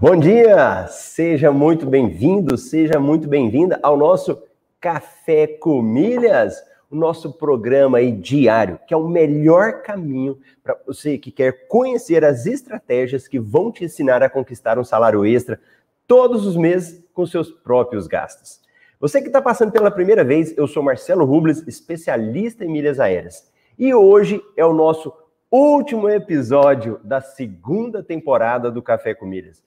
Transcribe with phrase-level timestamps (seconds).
[0.00, 0.86] Bom dia!
[0.86, 4.42] Seja muito bem-vindo, seja muito bem-vinda ao nosso
[4.80, 6.56] Café com Milhas,
[6.90, 12.24] o nosso programa aí diário, que é o melhor caminho para você que quer conhecer
[12.24, 15.60] as estratégias que vão te ensinar a conquistar um salário extra
[16.06, 18.58] todos os meses com seus próprios gastos.
[18.98, 23.52] Você que está passando pela primeira vez, eu sou Marcelo Rubles, especialista em milhas aéreas.
[23.78, 25.12] E hoje é o nosso
[25.50, 29.62] último episódio da segunda temporada do Café com Milhas.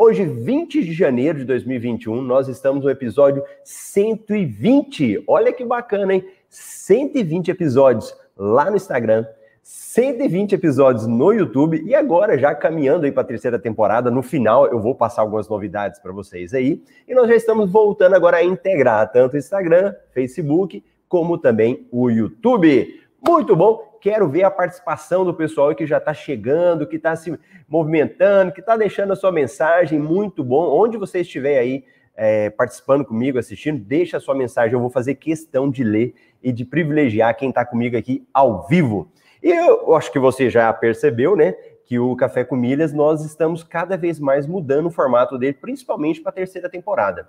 [0.00, 5.24] Hoje, 20 de janeiro de 2021, nós estamos no episódio 120.
[5.26, 6.24] Olha que bacana, hein?
[6.48, 9.26] 120 episódios lá no Instagram,
[9.60, 14.08] 120 episódios no YouTube e agora já caminhando aí para a terceira temporada.
[14.08, 16.80] No final eu vou passar algumas novidades para vocês aí.
[17.08, 22.08] E nós já estamos voltando agora a integrar tanto o Instagram, Facebook, como também o
[22.08, 23.00] YouTube.
[23.20, 27.38] Muito bom quero ver a participação do pessoal que já está chegando, que está se
[27.68, 29.98] movimentando, que está deixando a sua mensagem.
[29.98, 30.68] Muito bom.
[30.68, 31.84] Onde você estiver aí
[32.16, 34.72] é, participando comigo, assistindo, deixa a sua mensagem.
[34.72, 39.10] Eu vou fazer questão de ler e de privilegiar quem está comigo aqui ao vivo.
[39.42, 41.52] E eu acho que você já percebeu, né?
[41.84, 46.20] Que o Café com Milhas, nós estamos cada vez mais mudando o formato dele, principalmente
[46.20, 47.28] para a terceira temporada.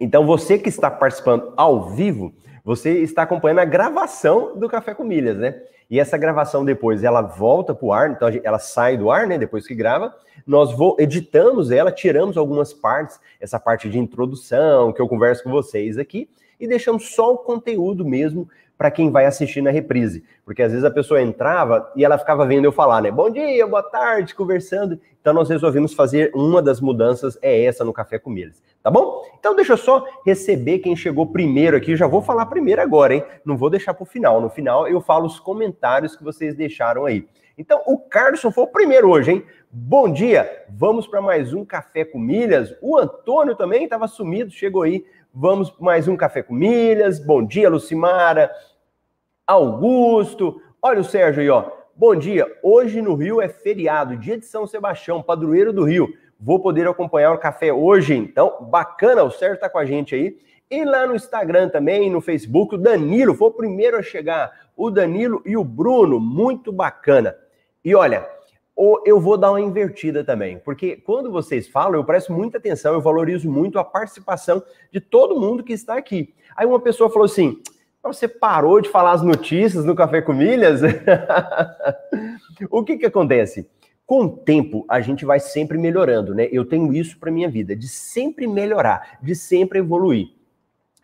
[0.00, 2.32] Então, você que está participando ao vivo,
[2.70, 5.60] você está acompanhando a gravação do Café com Milhas, né?
[5.90, 9.36] E essa gravação depois ela volta para o ar, então ela sai do ar, né?
[9.36, 10.14] Depois que grava,
[10.46, 15.98] nós editamos ela, tiramos algumas partes, essa parte de introdução que eu converso com vocês
[15.98, 18.48] aqui, e deixamos só o conteúdo mesmo
[18.80, 20.24] para quem vai assistir na reprise.
[20.42, 23.10] Porque às vezes a pessoa entrava e ela ficava vendo eu falar, né?
[23.10, 24.98] Bom dia, boa tarde, conversando.
[25.20, 29.22] Então nós resolvemos fazer uma das mudanças, é essa no Café com Milhas, tá bom?
[29.38, 31.94] Então deixa eu só receber quem chegou primeiro aqui.
[31.94, 33.22] Já vou falar primeiro agora, hein?
[33.44, 34.40] Não vou deixar para o final.
[34.40, 37.28] No final eu falo os comentários que vocês deixaram aí.
[37.58, 39.44] Então o Carlson foi o primeiro hoje, hein?
[39.70, 42.74] Bom dia, vamos para mais um Café com Milhas.
[42.80, 45.04] O Antônio também estava sumido, chegou aí.
[45.32, 47.20] Vamos mais um Café com Milhas.
[47.20, 48.50] Bom dia, Lucimara.
[49.50, 50.62] Augusto.
[50.80, 51.72] Olha o Sérgio aí, ó.
[51.96, 52.46] Bom dia.
[52.62, 56.08] Hoje no Rio é feriado, dia de São Sebastião, padroeiro do Rio.
[56.38, 59.24] Vou poder acompanhar o café hoje, então bacana.
[59.24, 60.38] O Sérgio tá com a gente aí.
[60.70, 64.52] E lá no Instagram também, no Facebook, o Danilo foi o primeiro a chegar.
[64.76, 67.36] O Danilo e o Bruno, muito bacana.
[67.84, 68.24] E olha,
[69.04, 73.00] eu vou dar uma invertida também, porque quando vocês falam, eu presto muita atenção, eu
[73.00, 74.62] valorizo muito a participação
[74.92, 76.32] de todo mundo que está aqui.
[76.56, 77.60] Aí uma pessoa falou assim:
[78.02, 80.80] você parou de falar as notícias no Café com Milhas?
[82.70, 83.68] o que que acontece?
[84.06, 86.48] Com o tempo, a gente vai sempre melhorando, né?
[86.50, 90.28] Eu tenho isso para minha vida, de sempre melhorar, de sempre evoluir.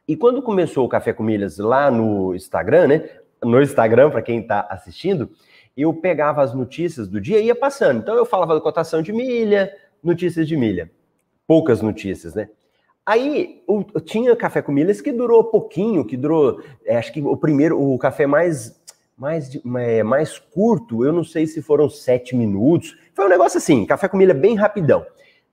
[0.09, 3.11] E quando começou o Café com Milhas lá no Instagram, né?
[3.43, 5.31] No Instagram, para quem está assistindo,
[5.77, 7.99] eu pegava as notícias do dia e ia passando.
[7.99, 10.91] Então eu falava da cotação de milha, notícias de milha.
[11.47, 12.49] Poucas notícias, né?
[13.07, 17.37] Aí o, tinha café com milhas que durou pouquinho, que durou, é, acho que o
[17.37, 18.77] primeiro, o café mais,
[19.17, 22.99] mais, é, mais curto, eu não sei se foram sete minutos.
[23.15, 25.07] Foi um negócio assim, café com milha bem rapidão.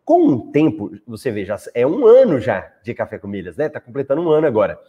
[0.03, 3.69] Com o tempo, você vê, já é um ano já de café com milhas, né?
[3.69, 4.79] Tá completando um ano agora.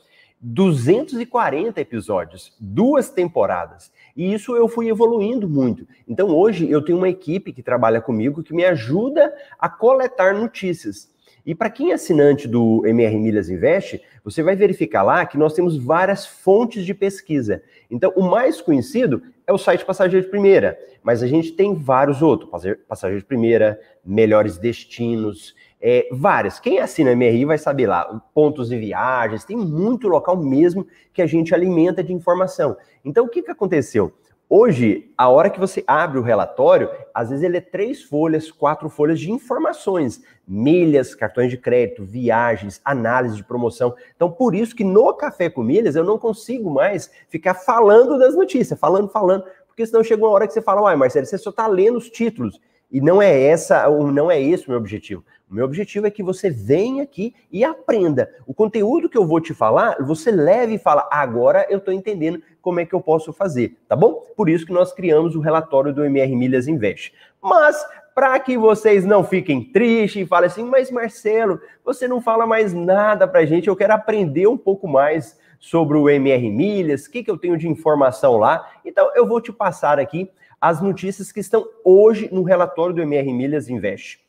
[0.40, 3.92] 240 episódios, duas temporadas.
[4.16, 5.86] E isso eu fui evoluindo muito.
[6.08, 11.13] Então hoje eu tenho uma equipe que trabalha comigo que me ajuda a coletar notícias.
[11.46, 15.52] E para quem é assinante do MR Milhas Invest, você vai verificar lá que nós
[15.52, 17.62] temos várias fontes de pesquisa.
[17.90, 22.22] Então, o mais conhecido é o site Passageiro de Primeira, mas a gente tem vários
[22.22, 22.50] outros,
[22.88, 25.54] Passageiro de Primeira, Melhores Destinos,
[25.86, 26.58] é, várias.
[26.58, 31.26] Quem assina MRI vai saber lá, pontos de viagens, tem muito local mesmo que a
[31.26, 32.74] gente alimenta de informação.
[33.04, 34.10] Então, o que, que aconteceu?
[34.48, 38.90] Hoje, a hora que você abre o relatório, às vezes ele é três folhas, quatro
[38.90, 43.94] folhas de informações, milhas, cartões de crédito, viagens, análise de promoção.
[44.14, 48.34] Então, por isso que no Café com Milhas eu não consigo mais ficar falando das
[48.34, 51.50] notícias, falando, falando, porque senão chega uma hora que você fala, uai, Marcelo, você só
[51.50, 52.60] está lendo os títulos.
[52.92, 55.24] E não é essa, não é esse o meu objetivo.
[55.54, 58.28] Meu objetivo é que você venha aqui e aprenda.
[58.44, 62.42] O conteúdo que eu vou te falar, você leve e fala, agora eu estou entendendo
[62.60, 64.14] como é que eu posso fazer, tá bom?
[64.36, 67.14] Por isso que nós criamos o relatório do MR Milhas Invest.
[67.40, 67.86] Mas,
[68.16, 72.74] para que vocês não fiquem tristes e falem assim, mas Marcelo, você não fala mais
[72.74, 77.22] nada para gente, eu quero aprender um pouco mais sobre o MR Milhas, o que,
[77.22, 78.68] que eu tenho de informação lá.
[78.84, 80.28] Então, eu vou te passar aqui
[80.60, 84.23] as notícias que estão hoje no relatório do MR Milhas Invest.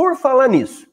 [0.00, 0.86] Por falar nisso,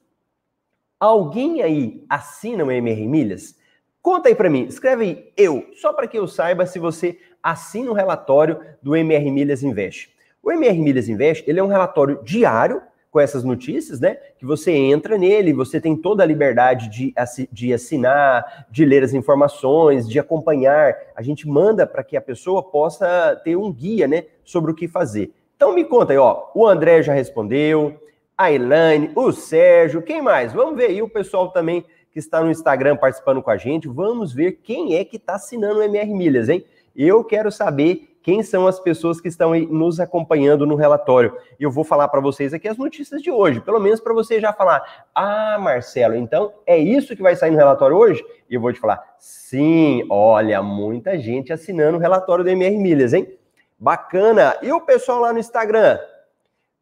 [1.00, 3.56] alguém aí assina o MR Milhas?
[4.02, 7.90] Conta aí para mim, escreve aí eu, só para que eu saiba se você assina
[7.90, 10.14] o relatório do MR Milhas Invest.
[10.44, 14.16] O MR Milhas Invest, ele é um relatório diário com essas notícias, né?
[14.38, 17.14] Que você entra nele, você tem toda a liberdade de,
[17.50, 20.94] de assinar, de ler as informações, de acompanhar.
[21.16, 24.26] A gente manda para que a pessoa possa ter um guia, né?
[24.44, 25.32] Sobre o que fazer.
[25.56, 26.48] Então me conta aí, ó.
[26.54, 27.98] O André já respondeu,
[28.38, 30.54] a Elaine, o Sérgio, quem mais?
[30.54, 33.88] Vamos ver aí o pessoal também que está no Instagram participando com a gente.
[33.88, 36.64] Vamos ver quem é que está assinando o MR Milhas, hein?
[36.96, 41.36] Eu quero saber quem são as pessoas que estão nos acompanhando no relatório.
[41.60, 44.54] Eu vou falar para vocês aqui as notícias de hoje, pelo menos para você já
[44.54, 48.72] falar: "Ah, Marcelo, então é isso que vai sair no relatório hoje?" E eu vou
[48.72, 53.36] te falar: "Sim, olha, muita gente assinando o relatório do MR Milhas, hein?
[53.80, 54.58] Bacana.
[54.62, 55.98] E o pessoal lá no Instagram?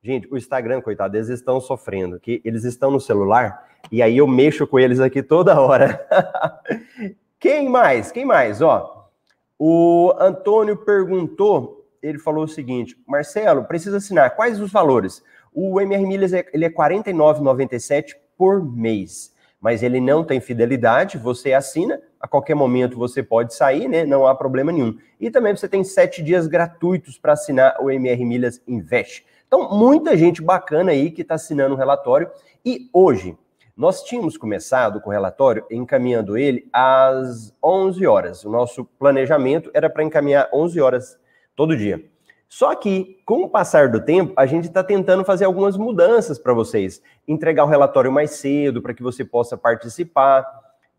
[0.06, 4.28] Gente, o Instagram, coitado, eles estão sofrendo, que eles estão no celular e aí eu
[4.28, 6.08] mexo com eles aqui toda hora.
[7.40, 8.12] Quem mais?
[8.12, 8.62] Quem mais?
[8.62, 9.10] Ó,
[9.58, 14.36] o Antônio perguntou, ele falou o seguinte: Marcelo, precisa assinar.
[14.36, 15.24] Quais os valores?
[15.52, 21.18] O MR Milhas é, ele é R$ 49,97 por mês, mas ele não tem fidelidade.
[21.18, 24.06] Você assina, a qualquer momento você pode sair, né?
[24.06, 25.00] Não há problema nenhum.
[25.20, 29.26] E também você tem sete dias gratuitos para assinar o MR Milhas Invest.
[29.48, 32.30] Então, muita gente bacana aí que está assinando o relatório.
[32.66, 33.38] E hoje,
[33.76, 38.46] nós tínhamos começado com o relatório encaminhando ele às 11 horas.
[38.46, 41.20] O nosso planejamento era para encaminhar 11 horas
[41.56, 42.04] todo dia.
[42.48, 46.54] Só que, com o passar do tempo, a gente está tentando fazer algumas mudanças para
[46.54, 47.02] vocês.
[47.28, 50.46] Entregar o relatório mais cedo, para que você possa participar.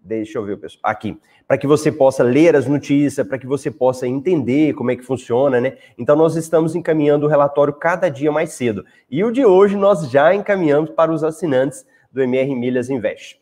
[0.07, 0.81] Deixa eu ver, pessoal.
[0.85, 1.19] Aqui.
[1.49, 5.03] Para que você possa ler as notícias, para que você possa entender como é que
[5.03, 5.77] funciona, né?
[5.99, 8.85] Então, nós estamos encaminhando o relatório cada dia mais cedo.
[9.11, 13.41] E o de hoje nós já encaminhamos para os assinantes do MR Milhas Invest.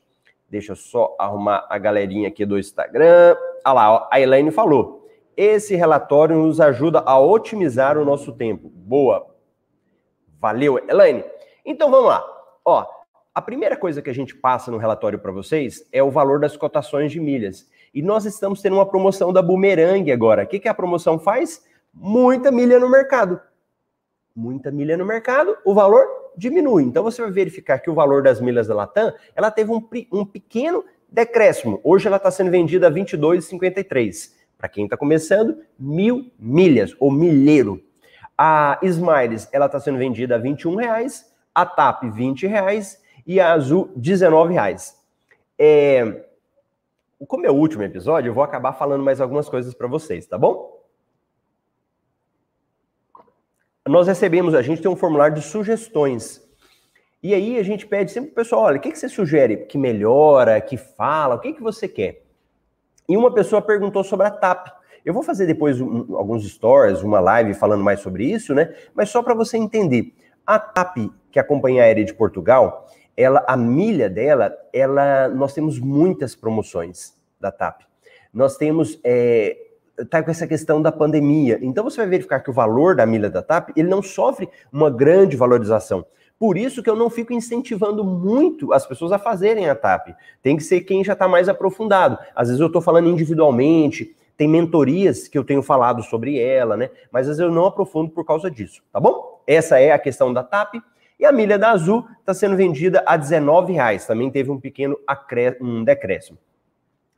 [0.49, 3.37] Deixa eu só arrumar a galerinha aqui do Instagram.
[3.63, 5.07] Ah lá, a Elaine falou.
[5.37, 8.71] Esse relatório nos ajuda a otimizar o nosso tempo.
[8.71, 9.27] Boa.
[10.41, 11.25] Valeu, Elaine.
[11.65, 12.25] Então vamos lá.
[12.65, 12.87] Ó,
[13.35, 16.57] a primeira coisa que a gente passa no relatório para vocês é o valor das
[16.57, 17.69] cotações de milhas.
[17.93, 20.45] E nós estamos tendo uma promoção da Boomerang agora.
[20.45, 21.65] O que, que a promoção faz?
[21.93, 23.41] Muita milha no mercado.
[24.37, 26.85] Muita milha no mercado, o valor diminui.
[26.85, 29.83] Então você vai verificar que o valor das milhas da Latam, ela teve um,
[30.13, 31.81] um pequeno decréscimo.
[31.83, 34.33] Hoje ela está sendo vendida a 22,53.
[34.57, 37.83] Para quem está começando, mil milhas, ou milheiro.
[38.39, 43.53] A Smiles, ela está sendo vendida a 21 reais, a TAP 20 reais e a
[43.53, 44.99] Azul 19 reais.
[45.59, 46.25] É...
[47.27, 50.37] Como é o último episódio, eu vou acabar falando mais algumas coisas para vocês, tá
[50.37, 50.75] bom?
[53.87, 56.43] nós recebemos, a gente tem um formulário de sugestões.
[57.23, 59.77] E aí a gente pede sempre pro pessoal, olha, o que, que você sugere que
[59.77, 62.23] melhora, que fala, o que, que você quer?
[63.09, 64.69] E uma pessoa perguntou sobre a TAP.
[65.05, 68.75] Eu vou fazer depois um, alguns stories, uma live falando mais sobre isso, né?
[68.95, 70.15] Mas só para você entender.
[70.47, 70.97] A TAP,
[71.31, 76.35] que é a Companhia Aérea de Portugal, ela, a milha dela, ela, nós temos muitas
[76.35, 77.83] promoções da TAP.
[78.33, 79.57] Nós temos é,
[79.99, 81.59] está com essa questão da pandemia.
[81.63, 84.91] Então você vai verificar que o valor da milha da TAP ele não sofre uma
[84.91, 86.05] grande valorização.
[86.39, 90.09] Por isso que eu não fico incentivando muito as pessoas a fazerem a TAP.
[90.43, 92.19] Tem que ser quem já está mais aprofundado.
[92.35, 96.91] Às vezes eu estou falando individualmente, tem mentorias que eu tenho falado sobre ela, né?
[97.11, 99.43] Mas às vezes eu não aprofundo por causa disso, tá bom?
[99.47, 100.75] Essa é a questão da TAP.
[101.19, 104.07] E a milha da Azul está sendo vendida a R$19,00.
[104.07, 104.99] Também teve um pequeno
[105.61, 106.39] um decréscimo.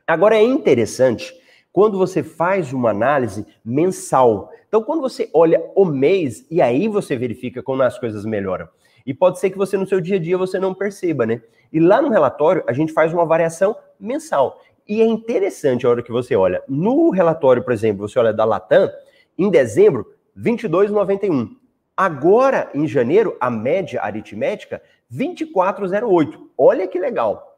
[0.05, 1.33] Agora é interessante
[1.73, 4.49] quando você faz uma análise mensal.
[4.67, 8.67] Então, quando você olha o mês, e aí você verifica como as coisas melhoram.
[9.05, 11.41] E pode ser que você, no seu dia a dia, você não perceba, né?
[11.71, 14.61] E lá no relatório, a gente faz uma variação mensal.
[14.87, 16.63] E é interessante a hora que você olha.
[16.67, 18.89] No relatório, por exemplo, você olha da Latam,
[19.37, 21.56] em dezembro, 22,91.
[21.97, 24.79] Agora, em janeiro, a média aritmética,
[25.11, 26.39] 24,08.
[26.55, 27.57] Olha que legal.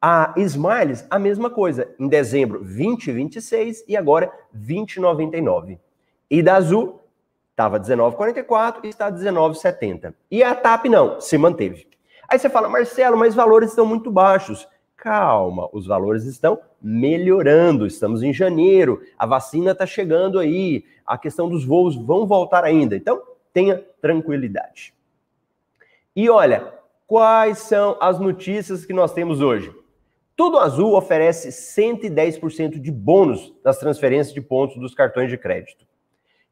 [0.00, 1.94] A Smiles, a mesma coisa.
[1.98, 5.78] Em dezembro, 20,26 e agora 20,99.
[6.30, 7.00] E da Azul,
[7.50, 10.14] estava 19,44 e está 19,70.
[10.30, 11.86] E a TAP não, se manteve.
[12.26, 14.66] Aí você fala, Marcelo, mas valores estão muito baixos.
[14.96, 17.86] Calma, os valores estão melhorando.
[17.86, 22.96] Estamos em janeiro, a vacina está chegando aí, a questão dos voos vão voltar ainda.
[22.96, 23.22] Então,
[23.56, 24.92] tenha tranquilidade.
[26.14, 26.74] E olha,
[27.06, 29.74] quais são as notícias que nós temos hoje?
[30.36, 35.86] Tudo Azul oferece 110% de bônus das transferências de pontos dos cartões de crédito.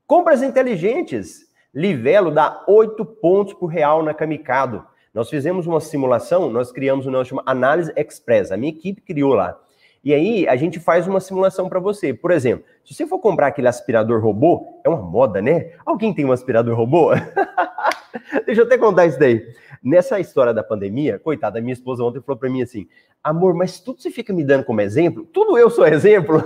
[0.06, 1.46] Compras inteligentes.
[1.74, 4.82] Livelo dá 8 pontos por real na Camicado.
[5.12, 8.50] Nós fizemos uma simulação, nós criamos o nosso Análise Express.
[8.50, 9.60] A minha equipe criou lá.
[10.04, 12.12] E aí a gente faz uma simulação para você.
[12.12, 15.72] Por exemplo, se você for comprar aquele aspirador robô, é uma moda, né?
[15.86, 17.12] Alguém tem um aspirador robô?
[18.44, 19.42] Deixa eu até contar isso daí.
[19.82, 22.86] Nessa história da pandemia, coitada, minha esposa ontem falou para mim assim:
[23.22, 25.24] amor, mas tudo você fica me dando como exemplo?
[25.24, 26.42] Tudo eu sou exemplo?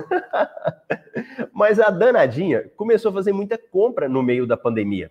[1.52, 5.10] mas a danadinha começou a fazer muita compra no meio da pandemia.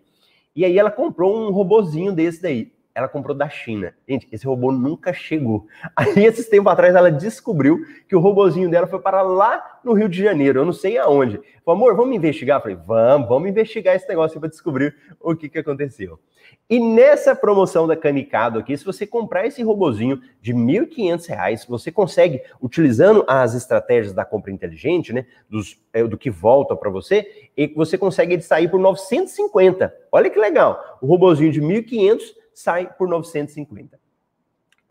[0.56, 3.94] E aí ela comprou um robozinho desse daí ela comprou da China.
[4.10, 5.68] Gente, esse robô nunca chegou.
[5.96, 10.10] Aí, esses tempos atrás, ela descobriu que o robozinho dela foi para lá no Rio
[10.10, 11.40] de Janeiro, eu não sei aonde.
[11.64, 12.58] Falei, amor, vamos investigar?
[12.58, 16.20] Eu falei, vamos, vamos investigar esse negócio para descobrir o que, que aconteceu.
[16.68, 21.92] E nessa promoção da Camicado aqui, se você comprar esse robozinho de R$ 1.500, você
[21.92, 27.50] consegue, utilizando as estratégias da compra inteligente, né, dos, é, do que volta para você,
[27.56, 29.94] e você consegue sair por 950.
[30.12, 30.98] Olha que legal.
[31.00, 32.22] O robozinho de 1.500
[32.58, 34.00] sai por 950.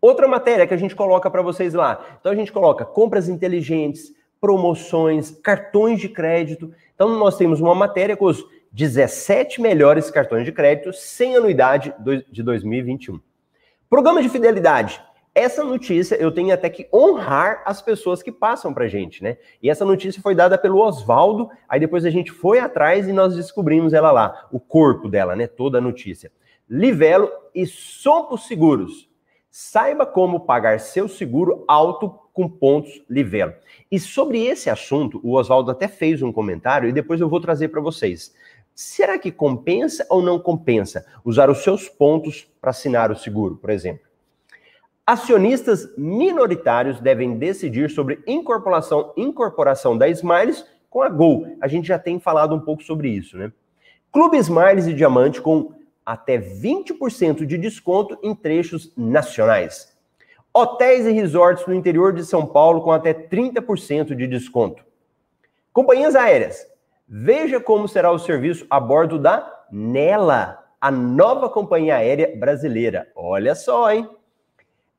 [0.00, 2.16] Outra matéria que a gente coloca para vocês lá.
[2.20, 6.72] Então a gente coloca compras inteligentes, promoções, cartões de crédito.
[6.94, 11.92] Então nós temos uma matéria com os 17 melhores cartões de crédito sem anuidade
[12.30, 13.18] de 2021.
[13.90, 15.02] Programa de fidelidade.
[15.34, 19.38] Essa notícia eu tenho até que honrar as pessoas que passam para gente, né?
[19.60, 23.34] E essa notícia foi dada pelo Oswaldo, aí depois a gente foi atrás e nós
[23.34, 25.48] descobrimos ela lá, o corpo dela, né?
[25.48, 26.30] Toda a notícia.
[26.68, 29.08] Livelo e Sompo Seguros.
[29.50, 33.54] Saiba como pagar seu seguro alto com pontos Livelo.
[33.90, 37.68] E sobre esse assunto, o Oswaldo até fez um comentário e depois eu vou trazer
[37.68, 38.34] para vocês.
[38.74, 43.70] Será que compensa ou não compensa usar os seus pontos para assinar o seguro, por
[43.70, 44.04] exemplo?
[45.06, 51.46] Acionistas minoritários devem decidir sobre incorporação, incorporação da Smiles com a Gol.
[51.60, 53.52] A gente já tem falado um pouco sobre isso, né?
[54.12, 55.72] Clube Smiles e Diamante com
[56.06, 59.92] até 20% de desconto em trechos nacionais.
[60.54, 64.84] Hotéis e resorts no interior de São Paulo com até 30% de desconto.
[65.72, 66.64] Companhias aéreas.
[67.08, 73.08] Veja como será o serviço a bordo da Nela, a nova companhia aérea brasileira.
[73.14, 74.08] Olha só, hein?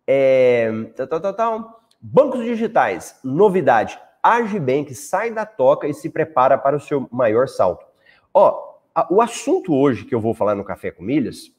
[0.06, 0.70] É...
[0.96, 3.20] Tá, tá, tá, Bancos digitais.
[3.24, 4.00] Novidade.
[4.22, 7.86] Agibank sai da toca e se prepara para o seu maior salto.
[8.34, 8.67] Ó,
[9.10, 11.52] o assunto hoje que eu vou falar no Café com Milhas,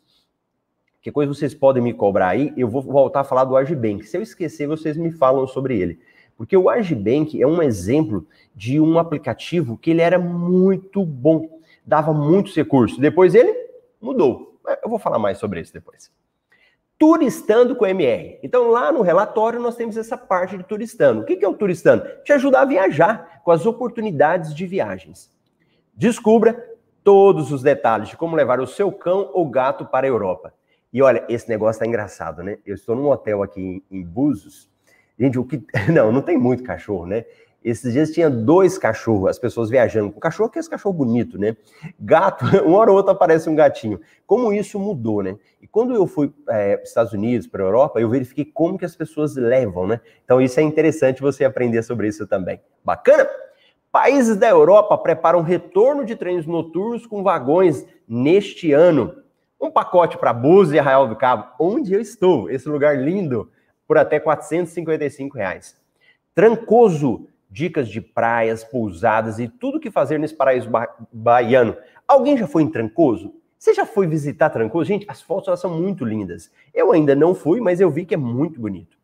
[1.00, 4.04] que coisa vocês podem me cobrar aí, eu vou voltar a falar do Agibank.
[4.04, 6.00] Se eu esquecer, vocês me falam sobre ele.
[6.37, 12.12] Porque o Agibank é um exemplo de um aplicativo que ele era muito bom, dava
[12.12, 12.99] muitos recursos.
[12.99, 13.54] Depois ele
[14.00, 14.59] mudou.
[14.83, 16.11] Eu vou falar mais sobre isso depois.
[16.99, 18.38] Turistando com MR.
[18.42, 21.23] Então, lá no relatório, nós temos essa parte de turistando.
[21.23, 22.04] O que é o turistando?
[22.25, 25.33] Te ajudar a viajar com as oportunidades de viagens.
[25.95, 26.77] Descubra
[27.08, 30.52] todos os detalhes de como levar o seu cão ou gato para a Europa.
[30.92, 32.58] E olha, esse negócio tá engraçado, né?
[32.66, 34.68] Eu estou num hotel aqui em, Búzios.
[35.18, 35.64] Gente, o que.
[35.90, 37.24] Não, não tem muito cachorro, né?
[37.64, 41.38] Esses dias tinha dois cachorros, as pessoas viajando com cachorro, que é esse cachorro bonito,
[41.38, 41.56] né?
[41.98, 43.98] Gato, uma hora ou outra aparece um gatinho.
[44.26, 45.34] Como isso mudou, né?
[45.62, 48.76] E quando eu fui é, para os Estados Unidos, para a Europa, eu verifiquei como
[48.76, 49.98] que as pessoas levam, né?
[50.26, 52.60] Então isso é interessante você aprender sobre isso também.
[52.84, 53.26] Bacana?
[53.90, 59.14] Países da Europa preparam retorno de trens noturnos com vagões neste ano.
[59.59, 63.50] Um pacote para Búzios e Arraial do Cabo, onde eu estou, esse lugar lindo,
[63.87, 65.75] por até 455 reais.
[66.35, 71.75] Trancoso, dicas de praias, pousadas e tudo que fazer nesse paraíso ba baiano.
[72.07, 73.35] Alguém já foi em Trancoso?
[73.59, 74.85] Você já foi visitar Trancoso?
[74.85, 76.52] Gente, as fotos elas são muito lindas.
[76.75, 78.99] Eu ainda não fui, mas eu vi que é muito bonito.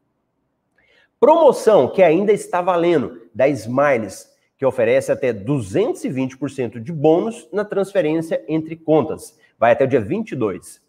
[1.19, 4.34] Promoção que ainda está valendo da Smiles
[4.65, 9.39] que oferece até 220% de bônus na transferência entre contas.
[9.59, 10.81] Vai até o dia 22.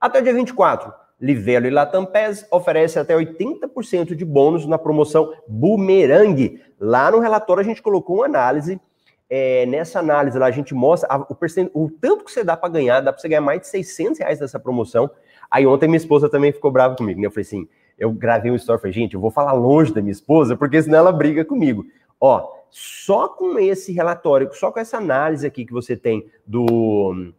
[0.00, 5.34] Até o dia 24, Livelo e Latam PES oferece até 80% de bônus na promoção
[5.46, 6.62] Boomerang.
[6.80, 8.80] Lá no relatório a gente colocou uma análise.
[9.28, 11.36] É, nessa análise lá a gente mostra a, o,
[11.74, 14.38] o, tanto que você dá para ganhar, dá para você ganhar mais de 600 reais
[14.38, 15.10] dessa promoção.
[15.50, 17.26] Aí ontem minha esposa também ficou brava comigo, né?
[17.26, 20.10] Eu falei assim, eu gravei um story, falei, gente, eu vou falar longe da minha
[20.10, 21.84] esposa, porque senão ela briga comigo.
[22.18, 27.32] Ó, só com esse relatório, só com essa análise aqui que você tem do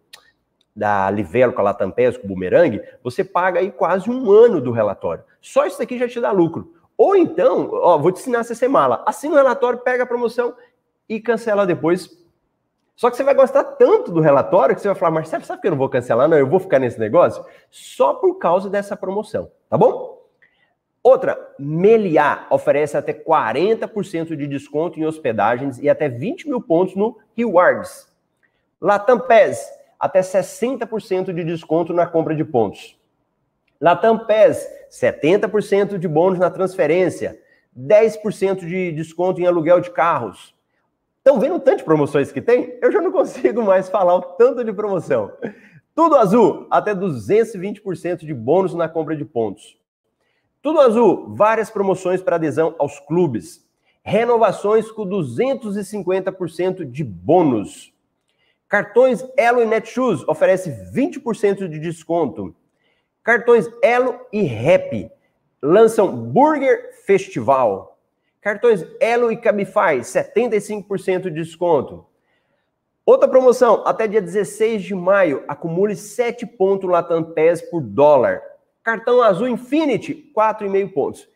[0.75, 4.61] da Livelo com a Latam PES, com o Boomerang, você paga aí quase um ano
[4.61, 5.23] do relatório.
[5.41, 6.73] Só isso aqui já te dá lucro.
[6.97, 9.03] Ou então, ó, vou te ensinar a ser mala.
[9.05, 10.53] Assina o relatório, pega a promoção
[11.09, 12.09] e cancela depois.
[12.95, 15.67] Só que você vai gostar tanto do relatório que você vai falar, Marcelo, sabe que
[15.67, 16.29] eu não vou cancelar?
[16.29, 20.20] Não, eu vou ficar nesse negócio só por causa dessa promoção, tá bom?
[21.03, 27.17] Outra, Meliá oferece até 40% de desconto em hospedagens e até 20 mil pontos no
[27.35, 28.07] Rewards.
[28.79, 29.67] Latam PES,
[29.99, 32.99] até 60% de desconto na compra de pontos.
[33.79, 37.39] Latam PES, 70% de bônus na transferência.
[37.77, 40.53] 10% de desconto em aluguel de carros.
[41.17, 42.77] Estão vendo o tanto de promoções que tem?
[42.81, 45.31] Eu já não consigo mais falar o tanto de promoção.
[45.95, 49.80] Tudo azul, até 220% de bônus na compra de pontos.
[50.61, 53.65] Tudo azul, várias promoções para adesão aos clubes.
[54.03, 57.91] Renovações com 250% de bônus.
[58.69, 62.55] Cartões Elo e Netshoes oferece 20% de desconto.
[63.23, 65.11] Cartões Elo e Rap
[65.61, 67.99] lançam Burger Festival.
[68.39, 72.05] Cartões Elo e Cabify, 75% de desconto.
[73.03, 77.33] Outra promoção, até dia 16 de maio, acumule 7 pontos Latam
[77.69, 78.50] por dólar.
[78.83, 81.27] Cartão azul Infinity, 4,5 pontos.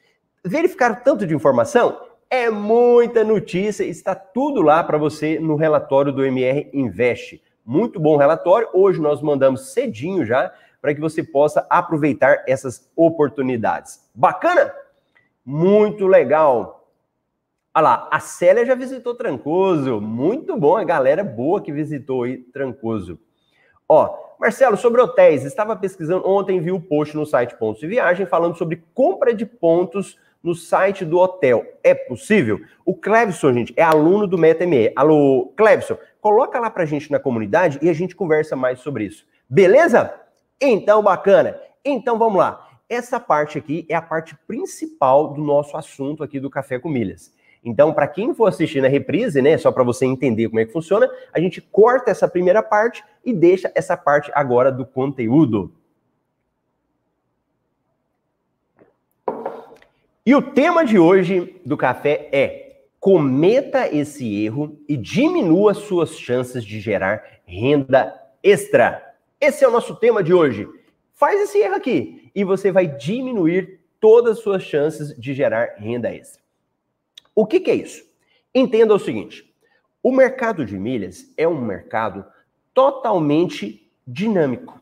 [0.44, 2.00] Verificar tanto de informação?
[2.30, 7.42] É muita notícia, está tudo lá para você no relatório do MR Invest.
[7.64, 8.68] Muito bom relatório.
[8.74, 14.08] Hoje nós mandamos cedinho já para que você possa aproveitar essas oportunidades.
[14.14, 14.74] Bacana?
[15.46, 16.90] Muito legal.
[17.76, 20.02] Olha lá, a Célia já visitou Trancoso.
[20.02, 23.20] Muito bom, a galera boa que visitou aí Trancoso.
[23.88, 28.26] Ó, Marcelo, sobre hotéis, estava pesquisando ontem, vi o post no site Pontos de Viagem
[28.26, 31.66] falando sobre compra de pontos no site do hotel.
[31.84, 32.60] É possível?
[32.86, 34.92] O Clevson, gente, é aluno do MetaME.
[34.96, 39.26] Alô, Clevson, coloca lá pra gente na comunidade e a gente conversa mais sobre isso.
[39.50, 40.14] Beleza?
[40.62, 41.60] Então, bacana.
[41.84, 42.68] Então, vamos lá.
[42.88, 47.34] Essa parte aqui é a parte principal do nosso assunto aqui do Café com Milhas.
[47.66, 50.72] Então, para quem for assistir na reprise, né, só para você entender como é que
[50.72, 55.74] funciona, a gente corta essa primeira parte e deixa essa parte agora do conteúdo.
[60.24, 66.64] E o tema de hoje do café é: cometa esse erro e diminua suas chances
[66.64, 69.16] de gerar renda extra.
[69.42, 70.68] Esse é o nosso tema de hoje.
[71.14, 76.14] Faz esse erro aqui e você vai diminuir todas as suas chances de gerar renda
[76.14, 76.45] extra.
[77.36, 78.04] O que, que é isso?
[78.54, 79.54] Entenda o seguinte:
[80.02, 82.26] o mercado de milhas é um mercado
[82.74, 84.80] totalmente dinâmico.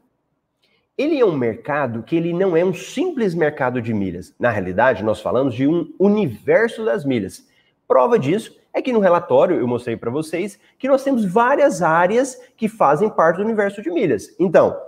[0.96, 4.36] Ele é um mercado que ele não é um simples mercado de milhas.
[4.40, 7.48] Na realidade, nós falamos de um universo das milhas.
[7.88, 12.40] Prova disso é que no relatório eu mostrei para vocês que nós temos várias áreas
[12.56, 14.36] que fazem parte do universo de milhas.
[14.40, 14.80] Então,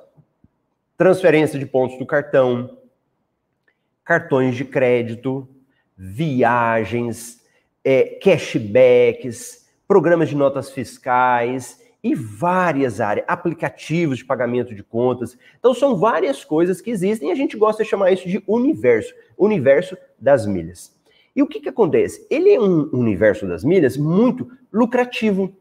[0.98, 2.78] transferência de pontos do cartão,
[4.04, 5.48] cartões de crédito,
[5.98, 7.45] viagens,
[7.86, 15.38] é, cashbacks, programas de notas fiscais e várias áreas, aplicativos de pagamento de contas.
[15.60, 19.14] Então são várias coisas que existem e a gente gosta de chamar isso de universo,
[19.38, 20.96] universo das milhas.
[21.36, 22.26] E o que, que acontece?
[22.30, 25.54] Ele é um universo das milhas muito lucrativo.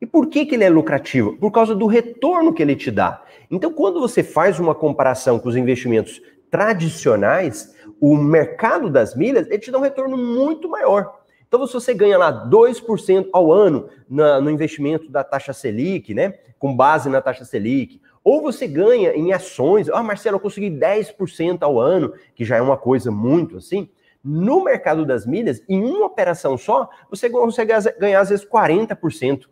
[0.00, 1.36] E por que, que ele é lucrativo?
[1.36, 3.22] Por causa do retorno que ele te dá.
[3.50, 9.58] Então, quando você faz uma comparação com os investimentos tradicionais, o mercado das milhas, ele
[9.58, 11.20] te dá um retorno muito maior.
[11.46, 16.34] Então, se você ganha lá 2% ao ano na, no investimento da taxa Selic, né?
[16.58, 21.58] Com base na taxa Selic, ou você ganha em ações, ah, Marcelo, eu consegui 10%
[21.62, 23.88] ao ano, que já é uma coisa muito assim.
[24.22, 29.46] No mercado das milhas, em uma operação só, você consegue ganhar às vezes 40%.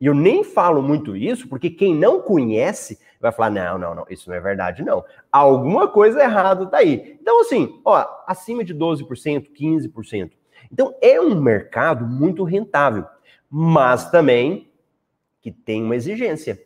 [0.00, 4.06] E eu nem falo muito isso, porque quem não conhece vai falar: não, não, não,
[4.08, 5.04] isso não é verdade, não.
[5.30, 7.18] Alguma coisa errada tá aí.
[7.20, 10.30] Então, assim, ó, acima de 12%, 15%.
[10.72, 13.04] Então, é um mercado muito rentável,
[13.50, 14.70] mas também
[15.40, 16.60] que tem uma exigência.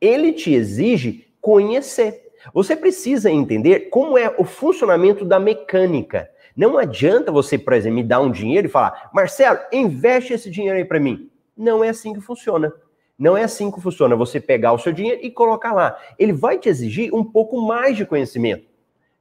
[0.00, 2.28] Ele te exige conhecer.
[2.52, 6.30] Você precisa entender como é o funcionamento da mecânica.
[6.56, 10.76] Não adianta você, por exemplo, me dar um dinheiro e falar, Marcelo, investe esse dinheiro
[10.76, 11.30] aí para mim.
[11.56, 12.72] Não é assim que funciona.
[13.18, 15.98] Não é assim que funciona você pegar o seu dinheiro e colocar lá.
[16.18, 18.66] Ele vai te exigir um pouco mais de conhecimento.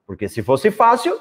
[0.06, 1.20] Porque se fosse fácil,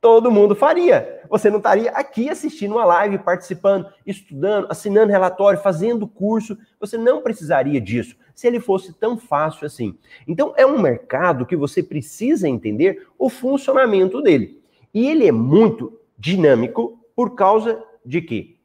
[0.00, 1.20] todo mundo faria.
[1.28, 6.56] Você não estaria aqui assistindo uma live, participando, estudando, assinando relatório, fazendo curso.
[6.80, 9.98] Você não precisaria disso se ele fosse tão fácil assim.
[10.26, 14.58] Então, é um mercado que você precisa entender o funcionamento dele.
[14.94, 18.56] E ele é muito dinâmico por causa de quê?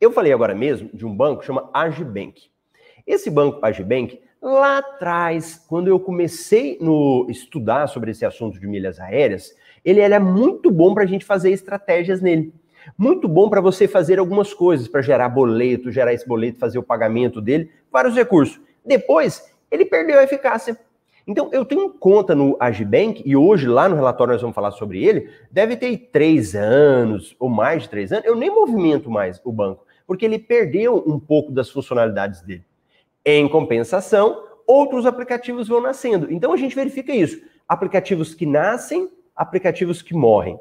[0.00, 2.50] Eu falei agora mesmo de um banco que chama Agibank.
[3.06, 8.98] Esse banco Agibank, lá atrás, quando eu comecei no estudar sobre esse assunto de milhas
[8.98, 9.54] aéreas,
[9.84, 12.52] ele era muito bom para a gente fazer estratégias nele.
[12.98, 16.82] Muito bom para você fazer algumas coisas, para gerar boleto, gerar esse boleto, fazer o
[16.82, 18.60] pagamento dele, vários recursos.
[18.84, 20.78] Depois, ele perdeu a eficácia.
[21.26, 25.02] Então, eu tenho conta no Agibank, e hoje, lá no relatório, nós vamos falar sobre
[25.02, 29.50] ele, deve ter três anos, ou mais de três anos, eu nem movimento mais o
[29.50, 32.64] banco, porque ele perdeu um pouco das funcionalidades dele.
[33.24, 36.30] Em compensação, outros aplicativos vão nascendo.
[36.30, 37.40] Então, a gente verifica isso.
[37.66, 40.58] Aplicativos que nascem, aplicativos que morrem.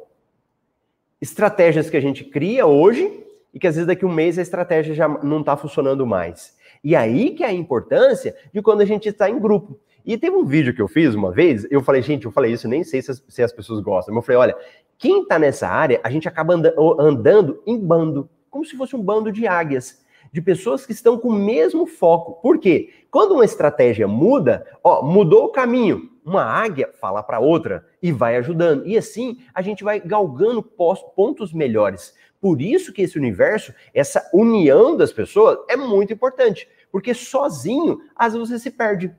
[1.24, 3.24] estratégias que a gente cria hoje
[3.54, 6.54] e que às vezes daqui a um mês a estratégia já não está funcionando mais.
[6.84, 9.80] E aí que é a importância de quando a gente está em grupo.
[10.06, 12.68] E teve um vídeo que eu fiz uma vez, eu falei, gente, eu falei isso,
[12.68, 14.58] nem sei se as, se as pessoas gostam, mas eu falei, olha,
[14.98, 19.02] quem está nessa área, a gente acaba andando, andando em bando, como se fosse um
[19.02, 22.42] bando de águias, de pessoas que estão com o mesmo foco.
[22.42, 22.90] Por quê?
[23.12, 28.36] Quando uma estratégia muda, ó, mudou o caminho, uma águia fala para outra e vai
[28.38, 28.88] ajudando.
[28.88, 32.16] E assim a gente vai galgando pontos melhores.
[32.42, 38.34] Por isso que esse universo, essa união das pessoas é muito importante, porque sozinho às
[38.34, 39.14] vezes você se perde.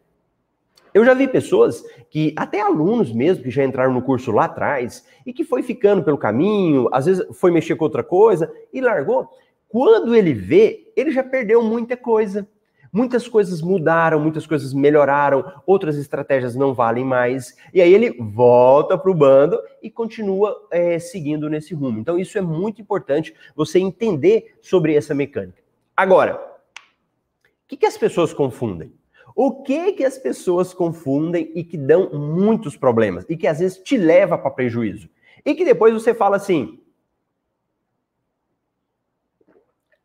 [0.95, 5.05] Eu já vi pessoas que, até alunos mesmo, que já entraram no curso lá atrás
[5.27, 9.29] e que foi ficando pelo caminho, às vezes foi mexer com outra coisa e largou.
[9.69, 12.49] Quando ele vê, ele já perdeu muita coisa.
[12.93, 17.57] Muitas coisas mudaram, muitas coisas melhoraram, outras estratégias não valem mais.
[17.73, 21.99] E aí ele volta para o bando e continua é, seguindo nesse rumo.
[21.99, 25.61] Então, isso é muito importante você entender sobre essa mecânica.
[25.97, 28.93] Agora, o que, que as pessoas confundem?
[29.35, 33.79] O que que as pessoas confundem e que dão muitos problemas e que às vezes
[33.79, 35.09] te leva para prejuízo?
[35.45, 36.81] E que depois você fala assim: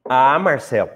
[0.04, 0.90] "Ah, Marcelo,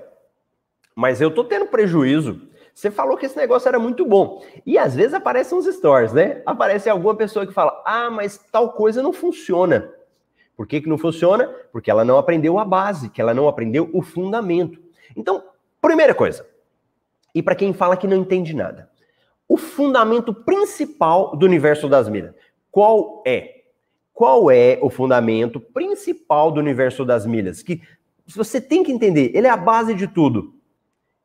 [0.95, 2.49] mas eu tô tendo prejuízo.
[2.73, 4.43] Você falou que esse negócio era muito bom.
[4.65, 6.41] E às vezes aparecem uns stories, né?
[6.43, 9.93] Aparece alguma pessoa que fala: "Ah, mas tal coisa não funciona".
[10.57, 11.47] Por que que não funciona?
[11.71, 14.79] Porque ela não aprendeu a base, que ela não aprendeu o fundamento.
[15.15, 15.43] Então,
[15.81, 16.47] primeira coisa,
[17.33, 18.89] e para quem fala que não entende nada,
[19.47, 22.33] o fundamento principal do universo das milhas,
[22.71, 23.63] qual é?
[24.13, 27.63] Qual é o fundamento principal do universo das milhas?
[27.63, 27.81] Que
[28.35, 30.53] você tem que entender, ele é a base de tudo.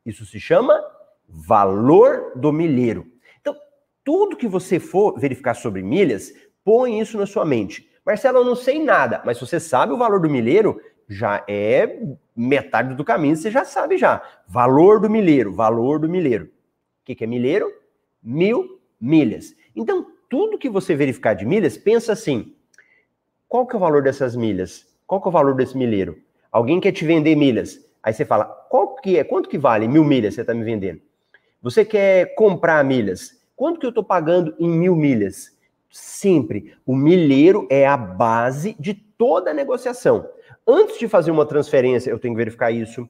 [0.05, 0.83] Isso se chama
[1.29, 3.07] valor do milheiro.
[3.41, 3.55] Então,
[4.03, 6.33] tudo que você for verificar sobre milhas,
[6.65, 7.89] põe isso na sua mente.
[8.05, 12.01] Marcelo, eu não sei nada, mas se você sabe o valor do milheiro, já é
[12.37, 14.23] metade do caminho, você já sabe já.
[14.47, 16.45] Valor do milheiro, valor do milheiro.
[16.45, 17.73] O que, que é milheiro?
[18.23, 19.55] Mil milhas.
[19.75, 22.55] Então, tudo que você verificar de milhas, pensa assim,
[23.49, 24.87] qual que é o valor dessas milhas?
[25.07, 26.19] Qual que é o valor desse milheiro?
[26.53, 27.83] Alguém quer te vender milhas.
[28.03, 29.25] Aí você fala, qual que é?
[29.25, 31.01] Quanto que vale mil milhas você está me vendendo?
[31.63, 33.41] Você quer comprar milhas?
[33.57, 35.57] Quanto que eu estou pagando em mil milhas?
[35.91, 36.75] Sempre.
[36.85, 40.29] O milheiro é a base de toda a negociação.
[40.71, 43.09] Antes de fazer uma transferência, eu tenho que verificar isso.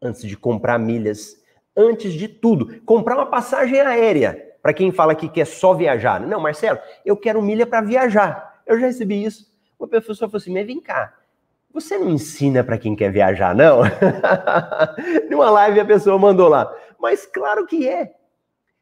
[0.00, 1.36] Antes de comprar milhas.
[1.76, 2.80] Antes de tudo.
[2.82, 4.54] Comprar uma passagem aérea.
[4.62, 6.20] Para quem fala que quer só viajar.
[6.20, 8.62] Não, Marcelo, eu quero milha para viajar.
[8.64, 9.52] Eu já recebi isso.
[9.76, 11.12] Uma pessoa falou assim: mas vem cá,
[11.72, 13.80] você não ensina para quem quer viajar, não?
[15.28, 16.72] Numa live a pessoa mandou lá.
[17.00, 18.14] Mas claro que é.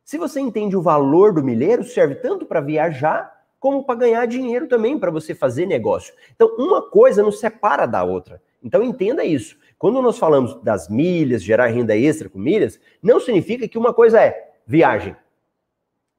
[0.05, 4.66] Se você entende o valor do milheiro, serve tanto para viajar como para ganhar dinheiro
[4.66, 6.14] também, para você fazer negócio.
[6.35, 8.42] Então, uma coisa não separa da outra.
[8.62, 9.57] Então, entenda isso.
[9.79, 14.20] Quando nós falamos das milhas, gerar renda extra com milhas, não significa que uma coisa
[14.20, 15.14] é viagem,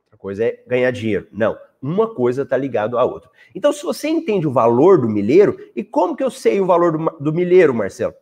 [0.05, 1.27] outra coisa é ganhar dinheiro.
[1.31, 1.57] Não.
[1.81, 3.29] Uma coisa está ligada à outra.
[3.55, 6.95] Então, se você entende o valor do milheiro, e como que eu sei o valor
[6.95, 8.13] do, do milheiro, Marcelo?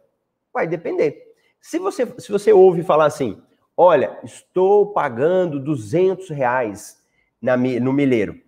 [0.54, 1.34] Vai depender.
[1.60, 3.42] Se você, se você ouve falar assim,
[3.76, 7.04] olha, estou pagando 200 reais
[7.42, 8.40] na, no milheiro.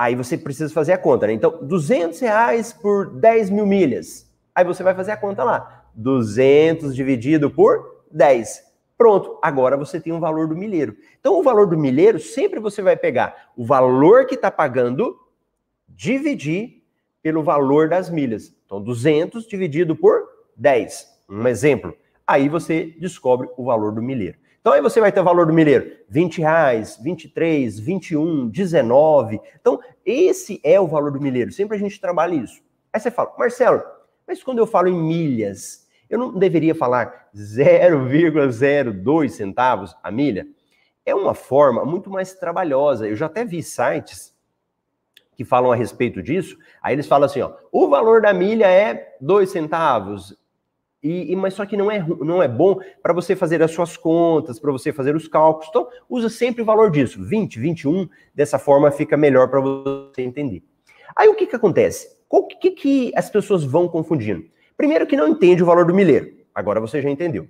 [0.00, 1.34] Aí você precisa fazer a conta, né?
[1.34, 4.26] Então, 200 reais por 10 mil milhas.
[4.54, 5.84] Aí você vai fazer a conta lá.
[5.94, 8.64] 200 dividido por 10.
[8.96, 10.96] Pronto, agora você tem um valor do milheiro.
[11.20, 15.18] Então, o valor do milheiro, sempre você vai pegar o valor que está pagando,
[15.86, 16.82] dividir
[17.22, 18.54] pelo valor das milhas.
[18.64, 21.08] Então, 200 dividido por 10.
[21.28, 21.94] Um exemplo.
[22.26, 24.38] Aí você descobre o valor do milheiro.
[24.60, 29.40] Então, aí você vai ter o valor do milheiro: 20 reais, 23, 21, 19.
[29.58, 31.52] Então, esse é o valor do milheiro.
[31.52, 32.60] Sempre a gente trabalha isso.
[32.92, 33.82] Aí você fala, Marcelo,
[34.26, 40.46] mas quando eu falo em milhas, eu não deveria falar 0,02 centavos a milha?
[41.06, 43.08] É uma forma muito mais trabalhosa.
[43.08, 44.34] Eu já até vi sites
[45.36, 46.58] que falam a respeito disso.
[46.82, 50.36] Aí eles falam assim, ó, o valor da milha é 2 centavos.
[51.02, 53.96] E, e, mas só que não é, não é bom para você fazer as suas
[53.96, 55.68] contas, para você fazer os cálculos.
[55.70, 58.08] Então, usa sempre o valor disso, 20, 21.
[58.34, 60.62] Dessa forma fica melhor para você entender.
[61.16, 62.16] Aí o que, que acontece?
[62.28, 64.44] O que, que as pessoas vão confundindo?
[64.76, 66.32] Primeiro que não entende o valor do milheiro.
[66.54, 67.48] Agora você já entendeu.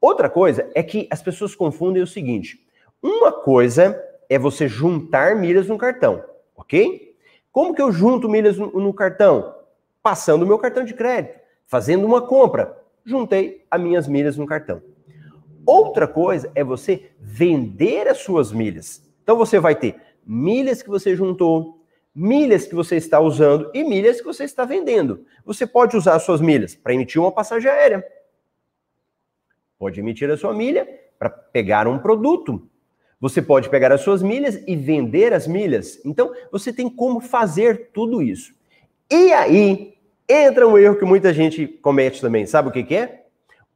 [0.00, 2.66] Outra coisa é que as pessoas confundem o seguinte:
[3.02, 6.24] uma coisa é você juntar milhas no cartão,
[6.56, 7.14] ok?
[7.52, 9.54] Como que eu junto milhas no, no cartão?
[10.02, 12.76] Passando o meu cartão de crédito, fazendo uma compra.
[13.06, 14.82] Juntei as minhas milhas no cartão.
[15.64, 19.00] Outra coisa é você vender as suas milhas.
[19.22, 19.94] Então você vai ter
[20.26, 21.80] milhas que você juntou,
[22.12, 25.24] milhas que você está usando e milhas que você está vendendo.
[25.44, 28.04] Você pode usar as suas milhas para emitir uma passagem aérea.
[29.78, 32.68] Pode emitir a sua milha para pegar um produto.
[33.20, 36.04] Você pode pegar as suas milhas e vender as milhas.
[36.04, 38.54] Então, você tem como fazer tudo isso.
[39.10, 39.95] E aí
[40.28, 42.46] entra um erro que muita gente comete também.
[42.46, 43.26] Sabe o que, que é?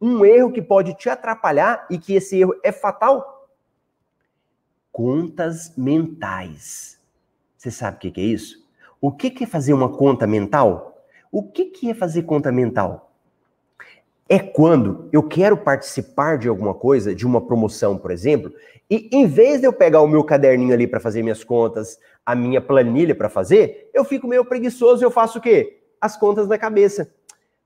[0.00, 3.48] Um erro que pode te atrapalhar e que esse erro é fatal.
[4.90, 6.98] Contas mentais.
[7.56, 8.66] Você sabe o que, que é isso?
[9.00, 11.04] O que, que é fazer uma conta mental?
[11.30, 13.10] O que, que é fazer conta mental?
[14.30, 18.52] é quando eu quero participar de alguma coisa, de uma promoção, por exemplo,
[18.88, 22.32] e em vez de eu pegar o meu caderninho ali para fazer minhas contas, a
[22.36, 25.79] minha planilha para fazer, eu fico meio preguiçoso e eu faço o quê?
[26.00, 27.12] As contas na cabeça.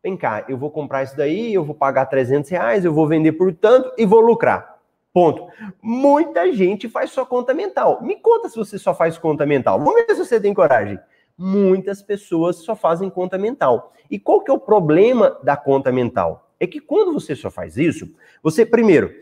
[0.03, 3.33] Vem cá, eu vou comprar isso daí, eu vou pagar 300 reais, eu vou vender
[3.33, 4.79] por tanto e vou lucrar.
[5.13, 5.47] Ponto.
[5.81, 8.03] Muita gente faz só conta mental.
[8.03, 9.79] Me conta se você só faz conta mental.
[9.79, 10.99] Vamos ver se você tem coragem.
[11.39, 13.93] Muitas pessoas só fazem conta mental.
[14.11, 16.45] E qual que é o problema da conta mental?
[16.65, 19.15] é que quando você só faz isso, você, primeiro,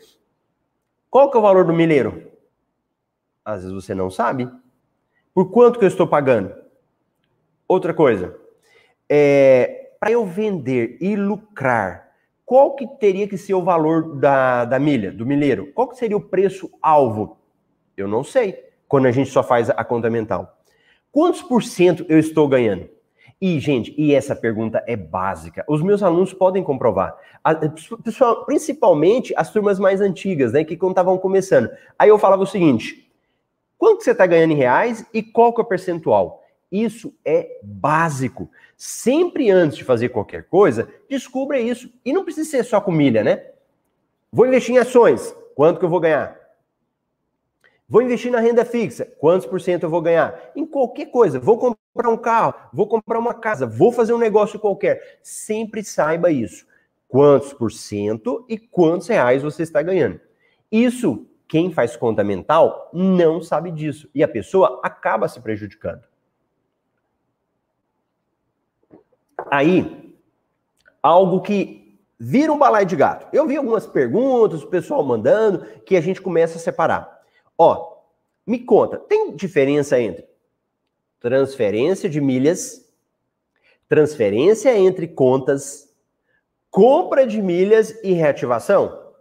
[1.11, 2.31] qual que é o valor do milheiro?
[3.45, 4.49] Às vezes você não sabe.
[5.35, 6.55] Por quanto que eu estou pagando?
[7.67, 8.39] Outra coisa,
[9.15, 12.09] é, para eu vender e lucrar,
[12.47, 15.71] qual que teria que ser o valor da, da milha, do milheiro?
[15.75, 17.37] Qual que seria o preço alvo?
[17.95, 20.57] Eu não sei, quando a gente só faz a conta mental.
[21.11, 22.89] Quantos por cento eu estou ganhando?
[23.39, 25.63] E, gente, e essa pergunta é básica.
[25.69, 27.15] Os meus alunos podem comprovar.
[27.45, 27.55] A,
[28.03, 30.65] pessoal, principalmente as turmas mais antigas, né?
[30.65, 31.69] Que quando estavam começando.
[31.99, 33.13] Aí eu falava o seguinte:
[33.77, 36.42] quanto você está ganhando em reais e qual que é o percentual?
[36.73, 38.51] Isso é básico.
[38.79, 41.93] Sempre antes de fazer qualquer coisa, descubra isso.
[42.03, 43.45] E não precisa ser só com milha, né?
[44.33, 45.37] Vou investir em ações.
[45.55, 46.41] Quanto que eu vou ganhar?
[47.87, 49.05] Vou investir na renda fixa.
[49.19, 50.51] Quantos por cento eu vou ganhar?
[50.57, 51.39] Em qualquer coisa.
[51.39, 55.19] Vou comprar um carro, vou comprar uma casa, vou fazer um negócio qualquer.
[55.23, 56.67] Sempre saiba isso.
[57.07, 60.19] Quantos por cento e quantos reais você está ganhando.
[60.71, 64.09] Isso, quem faz conta mental não sabe disso.
[64.15, 66.11] E a pessoa acaba se prejudicando.
[69.53, 70.17] Aí,
[71.03, 73.29] algo que vira um balai de gato.
[73.37, 77.21] Eu vi algumas perguntas, o pessoal mandando, que a gente começa a separar.
[77.59, 77.99] Ó,
[78.47, 80.27] me conta, tem diferença entre
[81.21, 82.91] transferência de milhas,
[83.87, 85.95] transferência entre contas,
[86.71, 89.13] compra de milhas e reativação?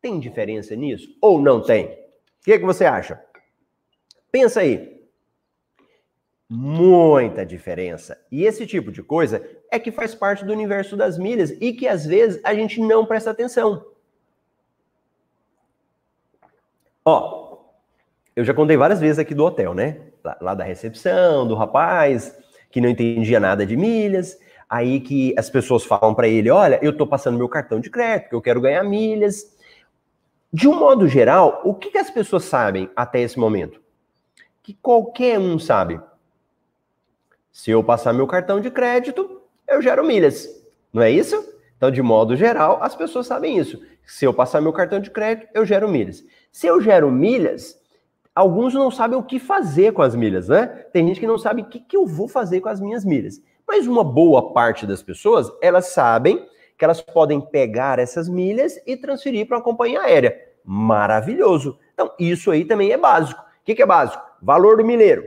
[0.00, 1.84] Tem diferença nisso ou não tem?
[1.84, 3.22] O que, é que você acha?
[4.32, 4.96] Pensa aí.
[6.48, 8.16] Muita diferença.
[8.30, 11.86] E esse tipo de coisa é que faz parte do universo das milhas e que
[11.88, 13.84] às vezes a gente não presta atenção.
[17.04, 17.58] Ó,
[18.34, 20.00] eu já contei várias vezes aqui do hotel, né?
[20.24, 22.36] Lá, lá da recepção, do rapaz
[22.70, 24.38] que não entendia nada de milhas.
[24.68, 28.34] Aí que as pessoas falam para ele: olha, eu estou passando meu cartão de crédito,
[28.34, 29.56] eu quero ganhar milhas.
[30.52, 33.80] De um modo geral, o que, que as pessoas sabem até esse momento?
[34.62, 36.00] Que qualquer um sabe.
[37.52, 39.35] Se eu passar meu cartão de crédito,
[39.68, 40.48] eu gero milhas.
[40.92, 41.54] Não é isso?
[41.76, 43.82] Então, de modo geral, as pessoas sabem isso.
[44.04, 46.24] Se eu passar meu cartão de crédito, eu gero milhas.
[46.50, 47.78] Se eu gero milhas,
[48.36, 50.66] Alguns não sabem o que fazer com as milhas, né?
[50.92, 53.40] Tem gente que não sabe o que, que eu vou fazer com as minhas milhas.
[53.66, 58.94] Mas uma boa parte das pessoas, elas sabem que elas podem pegar essas milhas e
[58.94, 60.38] transferir para uma companhia aérea.
[60.62, 61.78] Maravilhoso.
[61.94, 63.40] Então, isso aí também é básico.
[63.40, 64.22] O que, que é básico?
[64.42, 65.24] Valor do milheiro.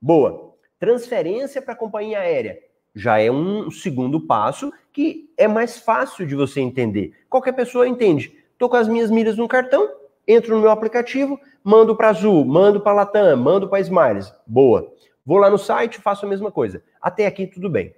[0.00, 0.54] Boa.
[0.78, 2.60] Transferência para a companhia aérea.
[2.94, 7.12] Já é um segundo passo que é mais fácil de você entender.
[7.28, 8.36] Qualquer pessoa entende.
[8.52, 9.90] Estou com as minhas milhas no cartão,
[10.28, 14.32] entro no meu aplicativo, mando para Azul, mando para Latam, mando para Smiles.
[14.46, 14.92] Boa.
[15.24, 16.82] Vou lá no site, faço a mesma coisa.
[17.00, 17.94] Até aqui tudo bem.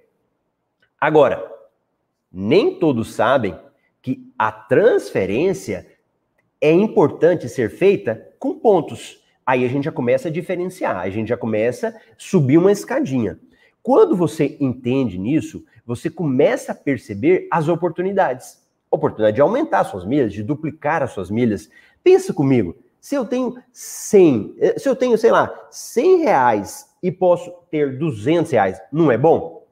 [0.99, 1.51] Agora,
[2.31, 3.57] nem todos sabem
[4.01, 5.87] que a transferência
[6.61, 9.23] é importante ser feita com pontos.
[9.45, 13.39] Aí a gente já começa a diferenciar, a gente já começa a subir uma escadinha.
[13.85, 18.65] Quando você entende nisso, você começa a perceber as oportunidades.
[18.89, 21.69] Oportunidade de aumentar suas milhas, de duplicar as suas milhas.
[22.03, 27.11] Pensa comigo, se eu tenho 100, eh, se eu tenho, sei lá, 100 reais e
[27.11, 29.67] posso ter 200 reais, não é bom?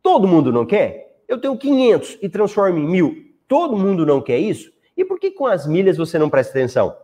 [0.00, 1.20] Todo mundo não quer?
[1.26, 4.72] Eu tenho 500 e transformo em mil, todo mundo não quer isso?
[4.96, 6.96] E por que com as milhas você não presta atenção?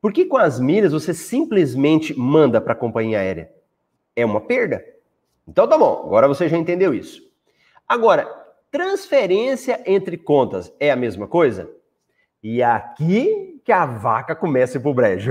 [0.00, 3.56] Por que com as milhas você simplesmente manda para a companhia aérea?
[4.18, 4.84] É uma perda?
[5.46, 7.22] Então tá bom, agora você já entendeu isso.
[7.86, 8.26] Agora,
[8.68, 11.70] transferência entre contas é a mesma coisa?
[12.42, 15.30] E aqui que a vaca começa a ir pro brejo.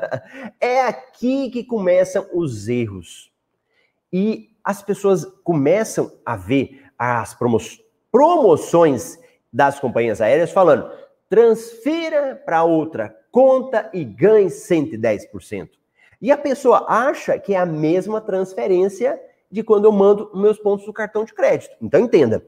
[0.58, 3.30] é aqui que começam os erros.
[4.10, 7.58] E as pessoas começam a ver as promo
[8.10, 9.18] promoções
[9.52, 10.90] das companhias aéreas falando:
[11.28, 15.83] transfira para outra conta e ganhe 110%.
[16.24, 20.86] E a pessoa acha que é a mesma transferência de quando eu mando meus pontos
[20.86, 21.76] do cartão de crédito.
[21.82, 22.42] Então entenda.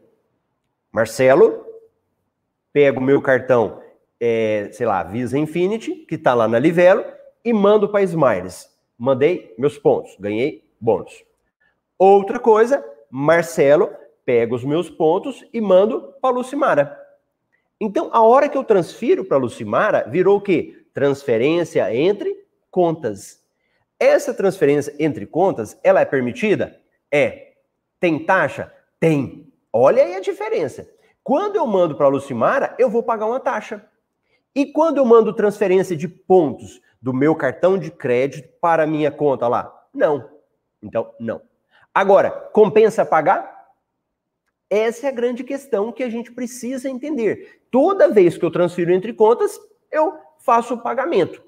[0.90, 1.62] Marcelo,
[2.72, 3.82] pego o meu cartão,
[4.18, 7.04] é, sei lá, Visa Infinity, que está lá na Livelo,
[7.44, 8.74] e mando para Smiles.
[8.96, 11.22] Mandei meus pontos, ganhei bônus.
[11.98, 13.90] Outra coisa, Marcelo,
[14.24, 16.98] pego os meus pontos e mando para Lucimara.
[17.78, 20.82] Então, a hora que eu transfiro para Lucimara, virou o quê?
[20.94, 23.44] Transferência entre contas.
[23.98, 26.80] Essa transferência entre contas, ela é permitida?
[27.10, 27.54] É.
[27.98, 28.72] Tem taxa?
[29.00, 29.52] Tem.
[29.72, 30.88] Olha aí a diferença.
[31.22, 33.84] Quando eu mando para a Lucimara, eu vou pagar uma taxa.
[34.54, 39.10] E quando eu mando transferência de pontos do meu cartão de crédito para a minha
[39.10, 39.86] conta lá?
[39.92, 40.30] Não.
[40.82, 41.42] Então, não.
[41.94, 43.56] Agora, compensa pagar?
[44.68, 47.60] Essa é a grande questão que a gente precisa entender.
[47.70, 49.58] Toda vez que eu transfiro entre contas,
[49.90, 51.42] eu faço o pagamento.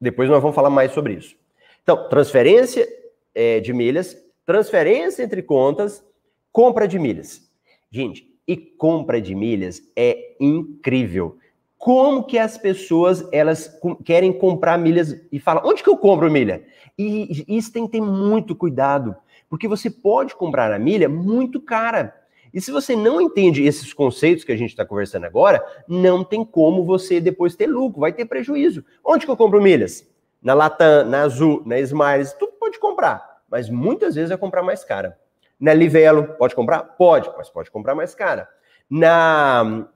[0.00, 1.36] Depois nós vamos falar mais sobre isso.
[1.86, 2.84] Então, transferência
[3.32, 6.04] é, de milhas, transferência entre contas,
[6.50, 7.48] compra de milhas.
[7.92, 11.38] Gente, e compra de milhas é incrível.
[11.78, 13.72] Como que as pessoas elas
[14.04, 16.64] querem comprar milhas e falam, onde que eu compro milha?
[16.98, 19.14] E isso tem que ter muito cuidado,
[19.48, 22.12] porque você pode comprar a milha muito cara.
[22.52, 26.44] E se você não entende esses conceitos que a gente está conversando agora, não tem
[26.44, 28.84] como você depois ter lucro, vai ter prejuízo.
[29.04, 30.04] Onde que eu compro milhas?
[30.46, 34.84] Na Latam, na Azul, na Smiles, tudo pode comprar, mas muitas vezes é comprar mais
[34.84, 35.18] cara.
[35.58, 36.84] Na Livelo, pode comprar?
[36.84, 38.48] Pode, mas pode comprar mais cara.
[38.88, 39.88] Na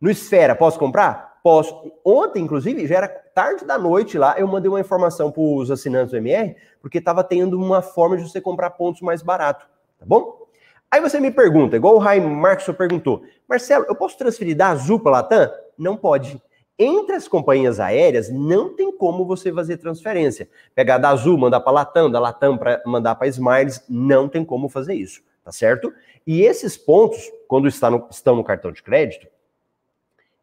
[0.00, 1.38] no Esfera, posso comprar?
[1.40, 1.92] Posso.
[2.04, 6.10] Ontem, inclusive, já era tarde da noite lá, eu mandei uma informação para os assinantes
[6.10, 9.68] do MR, porque estava tendo uma forma de você comprar pontos mais barato,
[10.00, 10.48] tá bom?
[10.90, 14.98] Aí você me pergunta, igual o Raim Marcos perguntou, Marcelo, eu posso transferir da Azul
[14.98, 15.48] para Latam?
[15.78, 16.42] Não pode.
[16.78, 20.48] Entre as companhias aéreas, não tem como você fazer transferência.
[20.74, 24.68] Pegar da Azul, mandar para Latam, da Latam para mandar para Smiles, não tem como
[24.68, 25.92] fazer isso, tá certo?
[26.26, 29.26] E esses pontos, quando no, estão no cartão de crédito,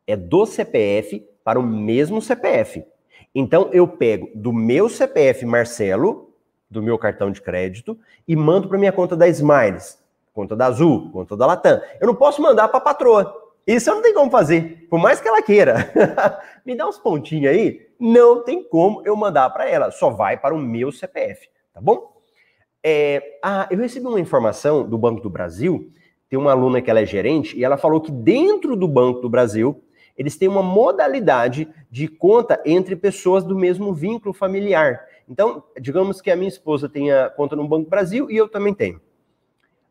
[0.05, 2.85] é do CPF para o mesmo CPF.
[3.33, 6.33] Então eu pego do meu CPF Marcelo,
[6.69, 9.99] do meu cartão de crédito, e mando para minha conta da Smiles,
[10.33, 11.81] conta da Azul, conta da Latam.
[11.99, 13.38] Eu não posso mandar para a patroa.
[13.69, 15.93] Isso não tem como fazer, por mais que ela queira.
[16.65, 20.55] Me dá uns pontinhos aí, não tem como eu mandar para ela, só vai para
[20.55, 22.19] o meu CPF, tá bom?
[22.83, 25.91] É, ah, eu recebi uma informação do Banco do Brasil,
[26.27, 29.29] tem uma aluna que ela é gerente, e ela falou que dentro do Banco do
[29.29, 29.83] Brasil,
[30.17, 35.05] eles têm uma modalidade de conta entre pessoas do mesmo vínculo familiar.
[35.29, 38.73] Então, digamos que a minha esposa tenha conta no Banco do Brasil e eu também
[38.73, 38.99] tenho.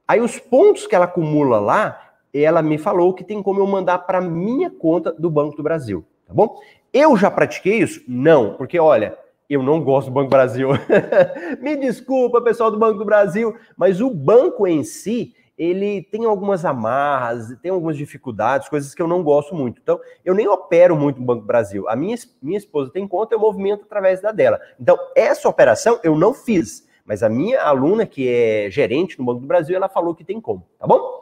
[0.07, 3.99] Aí os pontos que ela acumula lá, ela me falou que tem como eu mandar
[3.99, 6.59] para minha conta do Banco do Brasil, tá bom?
[6.93, 8.03] Eu já pratiquei isso?
[8.09, 9.17] Não, porque olha,
[9.49, 10.69] eu não gosto do Banco do Brasil.
[11.61, 16.65] me desculpa, pessoal do Banco do Brasil, mas o banco em si, ele tem algumas
[16.65, 19.81] amarras, tem algumas dificuldades, coisas que eu não gosto muito.
[19.83, 21.89] Então, eu nem opero muito no Banco do Brasil.
[21.89, 24.61] A minha, minha esposa tem conta, eu movimento através da dela.
[24.79, 29.41] Então, essa operação eu não fiz, mas a minha aluna, que é gerente no Banco
[29.41, 31.18] do Brasil, ela falou que tem como, tá bom?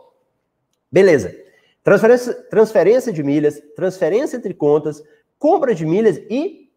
[0.90, 1.46] Beleza.
[1.82, 5.02] Transferência, transferência de milhas, transferência entre contas,
[5.38, 6.68] compra de milhas e.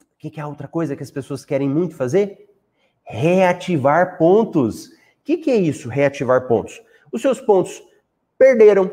[0.00, 2.48] O que, que é a outra coisa que as pessoas querem muito fazer?
[3.02, 4.86] Reativar pontos.
[4.86, 4.90] O
[5.24, 6.80] que, que é isso, reativar pontos?
[7.10, 7.82] Os seus pontos
[8.38, 8.88] perderam,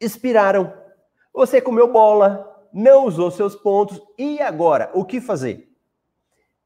[0.00, 0.72] expiraram,
[1.32, 4.90] você comeu bola, não usou seus pontos, e agora?
[4.94, 5.68] O que fazer?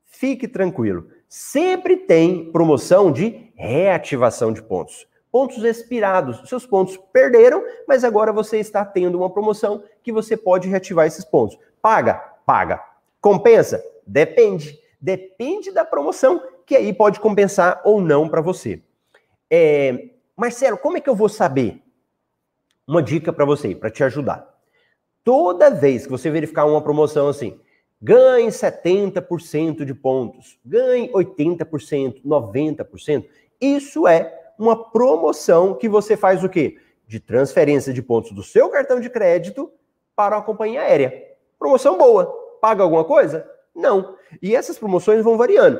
[0.04, 1.10] Fique tranquilo.
[1.28, 5.08] Sempre tem promoção de reativação de pontos
[5.38, 6.48] pontos expirados.
[6.48, 11.24] Seus pontos perderam, mas agora você está tendo uma promoção que você pode reativar esses
[11.24, 11.56] pontos.
[11.80, 12.14] Paga?
[12.44, 12.82] Paga.
[13.20, 13.80] Compensa?
[14.04, 14.76] Depende.
[15.00, 18.82] Depende da promoção, que aí pode compensar ou não para você.
[19.48, 20.08] É...
[20.36, 21.80] Marcelo, como é que eu vou saber?
[22.84, 24.44] Uma dica para você, para te ajudar.
[25.22, 27.60] Toda vez que você verificar uma promoção assim,
[28.02, 33.24] ganhe 70% de pontos, ganhe 80%, 90%,
[33.60, 36.76] isso é uma promoção que você faz o quê?
[37.06, 39.70] De transferência de pontos do seu cartão de crédito
[40.16, 41.14] para a companhia aérea.
[41.58, 42.26] Promoção boa.
[42.60, 43.48] Paga alguma coisa?
[43.74, 44.16] Não.
[44.42, 45.78] E essas promoções vão variando.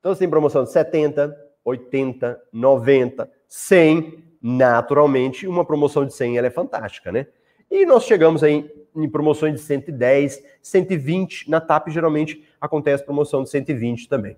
[0.00, 4.24] Então você tem promoção de 70, 80, 90, 100.
[4.42, 7.26] Naturalmente, uma promoção de 100 ela é fantástica, né?
[7.70, 11.48] E nós chegamos aí em promoções de 110, 120.
[11.48, 14.36] Na TAP, geralmente, acontece promoção de 120 também.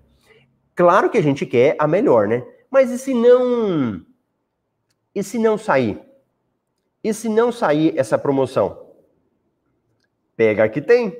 [0.75, 2.45] Claro que a gente quer a melhor, né?
[2.73, 4.03] Mas e se não.
[5.13, 6.01] E se não sair?
[7.03, 8.87] E se não sair essa promoção?
[10.35, 11.15] Pega que tem.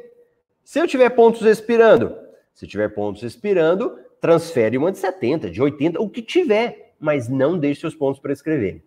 [0.63, 2.17] Se eu tiver pontos expirando,
[2.55, 7.55] se tiver pontos expirando, transfere uma de 70, de 80, o que tiver, mas não
[7.55, 8.83] deixe seus pontos para escrever.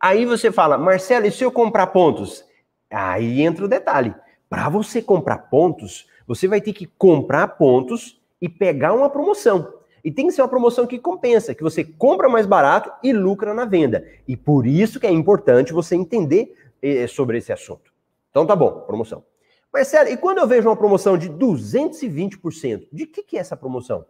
[0.00, 2.46] Aí você fala, Marcelo, e se eu comprar pontos?
[2.90, 4.14] Aí entra o detalhe.
[4.48, 9.83] Para você comprar pontos, você vai ter que comprar pontos e pegar uma promoção.
[10.04, 13.54] E tem que ser uma promoção que compensa, que você compra mais barato e lucra
[13.54, 14.06] na venda.
[14.28, 17.90] E por isso que é importante você entender eh, sobre esse assunto.
[18.30, 19.24] Então tá bom, promoção.
[19.72, 24.04] Marcelo, e quando eu vejo uma promoção de 220%, de que, que é essa promoção?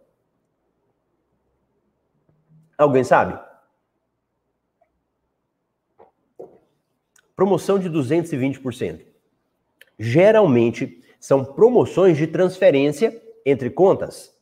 [2.77, 3.39] Alguém sabe?
[7.37, 9.07] Promoção de 220%.
[9.97, 14.34] Geralmente são promoções de transferência entre contas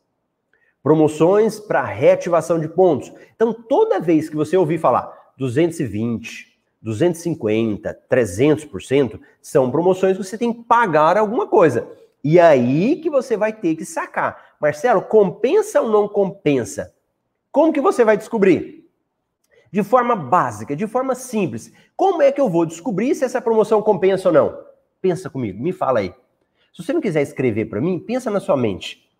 [0.82, 3.12] promoções para reativação de pontos.
[3.34, 10.52] Então, toda vez que você ouvir falar 220, 250, 300%, são promoções que você tem
[10.52, 11.88] que pagar alguma coisa.
[12.24, 14.56] E aí que você vai ter que sacar.
[14.60, 16.94] Marcelo, compensa ou não compensa?
[17.50, 18.88] Como que você vai descobrir?
[19.70, 21.72] De forma básica, de forma simples.
[21.96, 24.58] Como é que eu vou descobrir se essa promoção compensa ou não?
[25.00, 26.14] Pensa comigo, me fala aí.
[26.72, 29.11] Se você não quiser escrever para mim, pensa na sua mente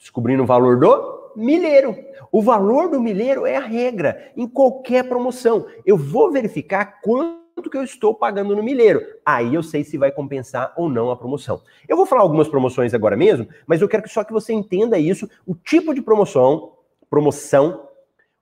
[0.00, 1.94] descobrindo o valor do milheiro.
[2.32, 5.66] O valor do milheiro é a regra em qualquer promoção.
[5.84, 9.04] Eu vou verificar quanto que eu estou pagando no milheiro.
[9.24, 11.60] Aí eu sei se vai compensar ou não a promoção.
[11.86, 14.98] Eu vou falar algumas promoções agora mesmo, mas eu quero que só que você entenda
[14.98, 16.72] isso, o tipo de promoção,
[17.10, 17.86] promoção,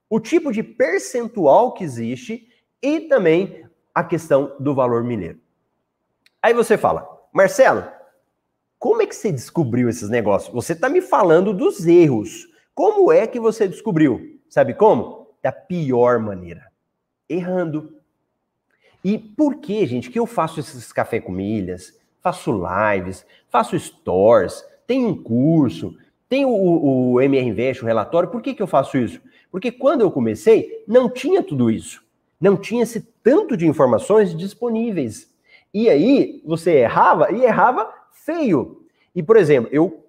[0.09, 2.47] o tipo de percentual que existe
[2.81, 5.39] e também a questão do valor milheiro.
[6.41, 7.83] Aí você fala, Marcelo,
[8.79, 10.53] como é que você descobriu esses negócios?
[10.53, 12.47] Você está me falando dos erros.
[12.73, 14.39] Como é que você descobriu?
[14.47, 15.27] Sabe como?
[15.43, 16.63] Da pior maneira.
[17.27, 17.93] Errando.
[19.03, 24.63] E por que, gente, que eu faço esses café com milhas, faço lives, faço stores,
[24.87, 25.97] tenho um curso,
[26.29, 28.29] tenho o, o MR Invest, o relatório.
[28.29, 29.19] Por que, que eu faço isso?
[29.51, 32.01] Porque quando eu comecei, não tinha tudo isso.
[32.39, 35.29] Não tinha esse tanto de informações disponíveis.
[35.73, 38.85] E aí, você errava e errava feio.
[39.15, 40.05] E, por exemplo, eu,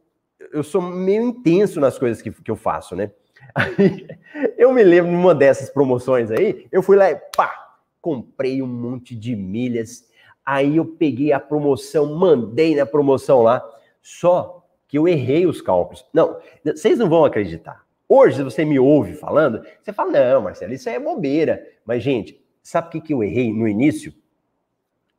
[0.52, 3.10] eu sou meio intenso nas coisas que, que eu faço, né?
[3.54, 4.06] Aí,
[4.56, 9.14] eu me lembro numa dessas promoções aí, eu fui lá e pá, comprei um monte
[9.14, 10.08] de milhas.
[10.44, 13.62] Aí eu peguei a promoção, mandei na promoção lá,
[14.02, 16.04] só que eu errei os cálculos.
[16.12, 17.84] Não, vocês não vão acreditar.
[18.08, 21.64] Hoje, se você me ouve falando, você fala, não, Marcelo, isso aí é bobeira.
[21.86, 24.12] Mas, gente, sabe o que, que eu errei no início?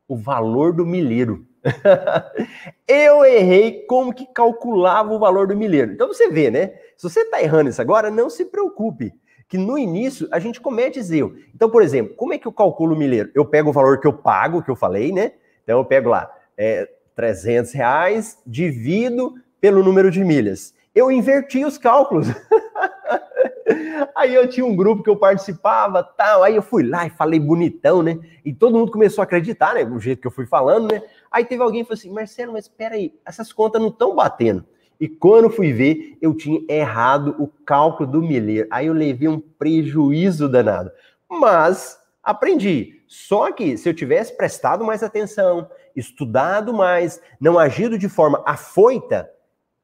[0.10, 1.48] O valor do milheiro.
[2.88, 5.92] eu errei como que calculava o valor do milheiro.
[5.92, 6.74] Então você vê, né?
[6.98, 9.14] Se você está errando isso agora, não se preocupe,
[9.48, 11.36] que no início a gente comete erro.
[11.54, 13.30] Então, por exemplo, como é que eu calculo o milheiro?
[13.36, 15.34] Eu pego o valor que eu pago, que eu falei, né?
[15.64, 20.74] Então eu pego lá, é, 300 reais, divido pelo número de milhas.
[20.94, 22.28] Eu inverti os cálculos.
[24.16, 26.44] Aí eu tinha um grupo que eu participava, tal.
[26.44, 28.20] Aí eu fui lá e falei bonitão, né?
[28.44, 29.86] E todo mundo começou a acreditar, né?
[29.86, 31.02] Do jeito que eu fui falando, né?
[31.32, 34.66] Aí teve alguém que falou assim: Marcelo, mas espera aí, essas contas não estão batendo.
[35.00, 38.68] E quando fui ver, eu tinha errado o cálculo do milheiro.
[38.70, 40.92] Aí eu levei um prejuízo danado.
[41.28, 43.02] Mas aprendi.
[43.08, 49.28] Só que se eu tivesse prestado mais atenção, estudado mais, não agido de forma afoita,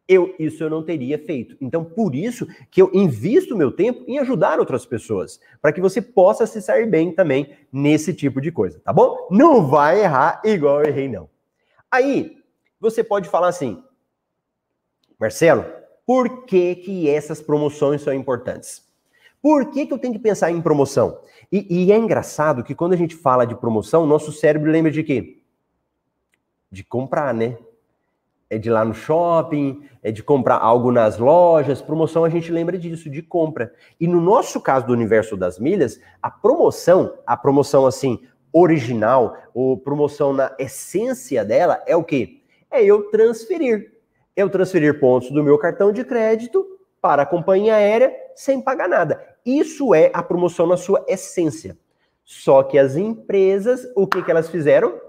[0.08, 1.58] eu isso eu não teria feito.
[1.60, 6.02] Então, por isso que eu invisto meu tempo em ajudar outras pessoas, para que você
[6.02, 9.28] possa se sair bem também nesse tipo de coisa, tá bom?
[9.32, 11.28] Não vai errar igual eu errei não.
[11.92, 12.38] Aí,
[12.80, 13.84] você pode falar assim:
[15.20, 15.66] Marcelo,
[16.06, 18.86] por que que essas promoções são importantes?
[19.42, 21.20] Por que, que eu tenho que pensar em promoção?
[21.52, 25.04] E, e é engraçado que quando a gente fala de promoção, nosso cérebro lembra de
[25.04, 25.42] quê?
[26.72, 27.58] De comprar, né?
[28.50, 31.82] é de ir lá no shopping, é de comprar algo nas lojas.
[31.82, 33.74] Promoção a gente lembra disso, de compra.
[34.00, 38.22] E no nosso caso do universo das milhas, a promoção, a promoção assim,
[38.52, 42.41] original, ou promoção na essência dela, é o quê?
[42.72, 43.93] É eu transferir.
[44.36, 46.66] Eu transferir pontos do meu cartão de crédito
[47.02, 49.36] para a companhia aérea sem pagar nada.
[49.45, 51.78] Isso é a promoção na sua essência.
[52.24, 55.00] Só que as empresas, o que, que elas fizeram?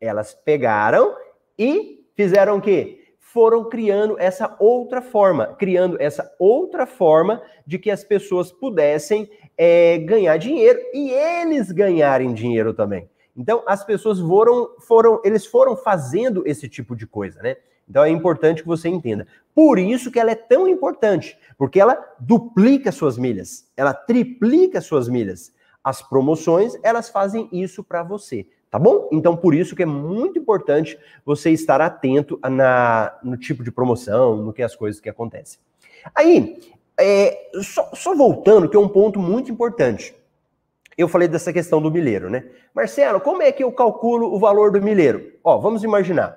[0.00, 1.14] Elas pegaram
[1.58, 3.14] e fizeram o quê?
[3.18, 9.98] Foram criando essa outra forma, criando essa outra forma de que as pessoas pudessem é,
[9.98, 13.10] ganhar dinheiro e eles ganharem dinheiro também.
[13.36, 17.56] Então, as pessoas foram, foram, eles foram fazendo esse tipo de coisa, né?
[17.88, 19.26] Então é importante que você entenda.
[19.54, 25.08] Por isso que ela é tão importante, porque ela duplica suas milhas, ela triplica suas
[25.08, 25.52] milhas.
[25.82, 29.08] As promoções, elas fazem isso para você, tá bom?
[29.10, 34.36] Então por isso que é muito importante você estar atento na, no tipo de promoção,
[34.36, 35.58] no que as coisas que acontecem.
[36.14, 36.60] Aí,
[36.98, 40.14] é, só, só voltando, que é um ponto muito importante.
[40.96, 42.44] Eu falei dessa questão do milheiro, né?
[42.74, 45.32] Marcelo, como é que eu calculo o valor do milheiro?
[45.44, 46.36] Ó, vamos imaginar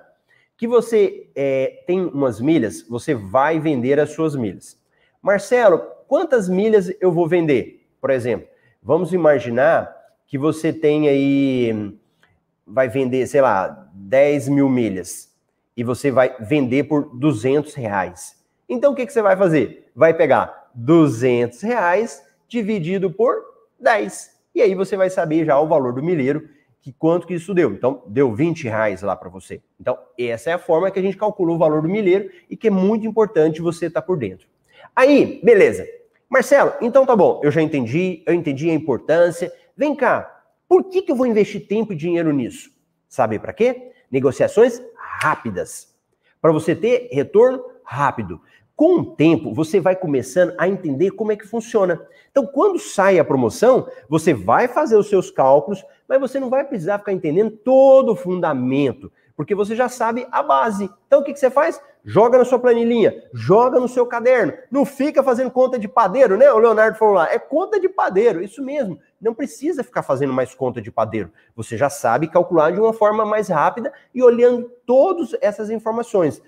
[0.55, 4.79] que você é, tem umas milhas, você vai vender as suas milhas.
[5.19, 7.87] Marcelo, quantas milhas eu vou vender?
[7.99, 8.47] Por exemplo,
[8.83, 9.91] vamos imaginar
[10.27, 11.97] que você tem aí,
[12.65, 15.33] vai vender, sei lá, 10 mil milhas
[15.75, 18.40] e você vai vender por 200 reais.
[18.71, 19.91] Então o que, que você vai fazer?
[19.93, 23.35] Vai pegar 200 reais dividido por
[23.77, 24.31] 10.
[24.55, 26.47] E aí você vai saber já o valor do milheiro
[26.81, 27.73] que quanto que isso deu.
[27.73, 29.61] Então, deu 20 reais lá para você.
[29.79, 32.67] Então, essa é a forma que a gente calcula o valor do milheiro e que
[32.67, 34.47] é muito importante você estar tá por dentro.
[34.95, 35.85] Aí, beleza.
[36.29, 39.51] Marcelo, então tá bom, eu já entendi, eu entendi a importância.
[39.75, 42.71] Vem cá, por que, que eu vou investir tempo e dinheiro nisso?
[43.09, 43.91] Sabe para quê?
[44.09, 45.93] Negociações rápidas.
[46.41, 48.41] Para você ter retorno rápido.
[48.81, 52.01] Com o tempo, você vai começando a entender como é que funciona.
[52.31, 56.63] Então, quando sai a promoção, você vai fazer os seus cálculos, mas você não vai
[56.65, 60.89] precisar ficar entendendo todo o fundamento, porque você já sabe a base.
[61.05, 61.79] Então, o que, que você faz?
[62.03, 64.53] Joga na sua planilhinha, joga no seu caderno.
[64.71, 66.51] Não fica fazendo conta de padeiro, né?
[66.51, 68.97] O Leonardo falou lá, é conta de padeiro, isso mesmo.
[69.21, 71.31] Não precisa ficar fazendo mais conta de padeiro.
[71.55, 76.41] Você já sabe calcular de uma forma mais rápida e olhando todas essas informações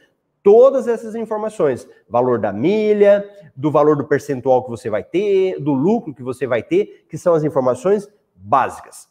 [0.44, 5.74] todas essas informações, valor da milha, do valor do percentual que você vai ter, do
[5.74, 9.08] lucro que você vai ter, que são as informações básicas.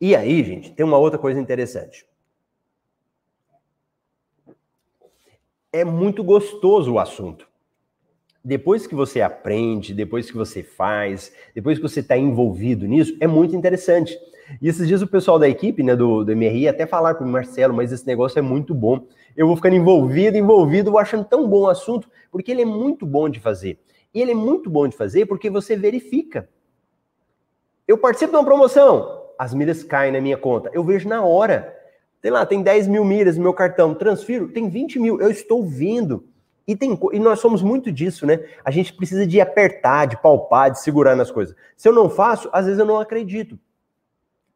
[0.00, 2.04] E aí, gente, tem uma outra coisa interessante.
[5.72, 7.48] É muito gostoso o assunto.
[8.44, 13.26] Depois que você aprende, depois que você faz, depois que você está envolvido nisso, é
[13.26, 14.14] muito interessante.
[14.60, 17.30] E esses dias o pessoal da equipe, né, do, do MRI, até falaram para o
[17.30, 21.62] Marcelo, mas esse negócio é muito bom eu vou ficando envolvido, envolvido, achando tão bom
[21.62, 23.78] o assunto, porque ele é muito bom de fazer.
[24.12, 26.48] E ele é muito bom de fazer porque você verifica.
[27.86, 31.76] Eu participo de uma promoção, as milhas caem na minha conta, eu vejo na hora.
[32.22, 35.64] Tem lá, tem 10 mil milhas no meu cartão, transfiro, tem 20 mil, eu estou
[35.64, 36.24] vendo.
[36.66, 38.42] E, tem, e nós somos muito disso, né?
[38.64, 41.54] A gente precisa de apertar, de palpar, de segurar nas coisas.
[41.76, 43.58] Se eu não faço, às vezes eu não acredito.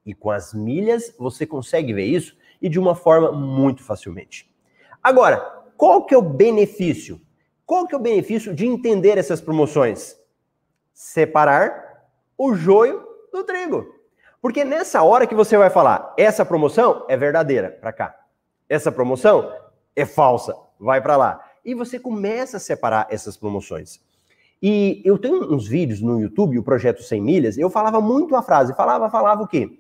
[0.09, 4.51] E com as milhas, você consegue ver isso e de uma forma muito facilmente.
[5.03, 5.37] Agora,
[5.77, 7.21] qual que é o benefício?
[7.67, 10.17] Qual que é o benefício de entender essas promoções?
[10.95, 13.87] Separar o joio do trigo.
[14.41, 18.19] Porque nessa hora que você vai falar, essa promoção é verdadeira, para cá.
[18.67, 19.53] Essa promoção
[19.95, 21.45] é falsa, vai para lá.
[21.63, 24.01] E você começa a separar essas promoções.
[24.63, 28.43] E eu tenho uns vídeos no YouTube, o projeto 100 milhas, eu falava muito a
[28.43, 29.79] frase, falava, falava o quê?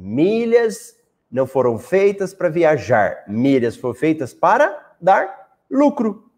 [0.00, 0.96] Milhas
[1.28, 6.30] não foram feitas para viajar, milhas foram feitas para dar lucro.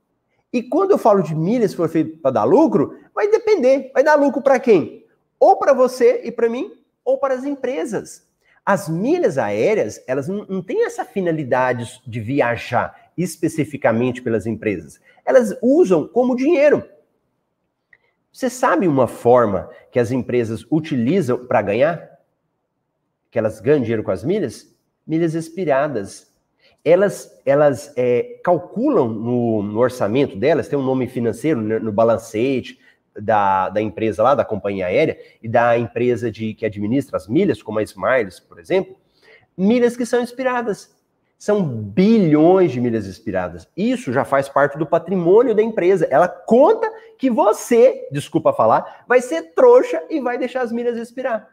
[0.50, 4.14] E quando eu falo de milhas foram feitas para dar lucro, vai depender, vai dar
[4.14, 5.04] lucro para quem?
[5.38, 6.72] Ou para você e para mim,
[7.04, 8.26] ou para as empresas.
[8.64, 14.98] As milhas aéreas, elas não, não têm essa finalidade de viajar especificamente pelas empresas.
[15.22, 16.82] Elas usam como dinheiro.
[18.32, 22.09] Você sabe uma forma que as empresas utilizam para ganhar?
[23.30, 24.70] Que elas ganham dinheiro com as milhas?
[25.10, 26.30] milhas expiradas.
[26.84, 32.78] Elas, elas é, calculam no, no, orçamento delas, tem um nome financeiro no, balancete
[33.14, 37.60] da, da empresa lá, da companhia aérea, e da empresa de, que administra as milhas,
[37.60, 38.96] como a Smiles, por exemplo,
[39.58, 40.98] milhas que são expiradas.
[41.36, 43.66] São bilhões de milhas expiradas.
[43.74, 46.06] Isso já faz parte do patrimônio da empresa.
[46.10, 51.48] Ela conta que você, desculpa falar, vai ser trouxa e vai deixar as milhas expirar.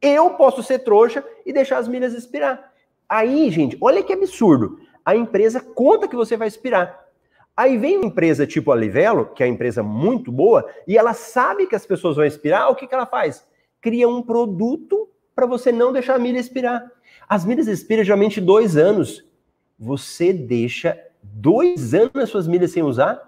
[0.00, 2.72] Eu posso ser trouxa e deixar as milhas expirar.
[3.08, 4.78] Aí, gente, olha que absurdo.
[5.04, 7.06] A empresa conta que você vai expirar.
[7.56, 11.14] Aí vem uma empresa tipo a Livelo, que é uma empresa muito boa, e ela
[11.14, 13.46] sabe que as pessoas vão expirar, o que, que ela faz?
[13.80, 16.90] Cria um produto para você não deixar a milha expirar.
[17.28, 19.24] As milhas expiram geralmente dois anos.
[19.78, 23.22] Você deixa dois anos as suas milhas sem usar?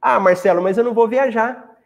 [0.00, 1.76] Ah, Marcelo, mas eu não vou viajar.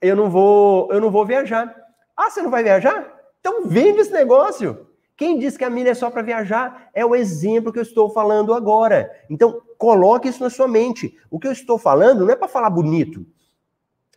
[0.00, 1.74] Eu não vou, eu não vou viajar.
[2.16, 3.14] Ah, você não vai viajar?
[3.40, 4.86] Então vende esse negócio.
[5.16, 8.08] Quem diz que a milha é só para viajar é o exemplo que eu estou
[8.08, 9.10] falando agora.
[9.28, 11.14] Então, coloque isso na sua mente.
[11.30, 13.26] O que eu estou falando não é para falar bonito,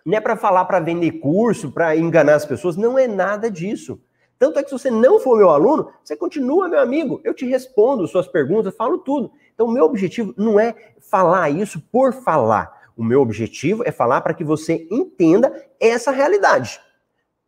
[0.06, 4.02] não é para falar para vender curso, para enganar as pessoas, não é nada disso.
[4.40, 7.20] Tanto é que se você não for meu aluno, você continua meu amigo.
[7.24, 9.32] Eu te respondo suas perguntas, falo tudo.
[9.54, 12.92] Então, meu objetivo não é falar isso por falar.
[12.96, 16.80] O meu objetivo é falar para que você entenda essa realidade.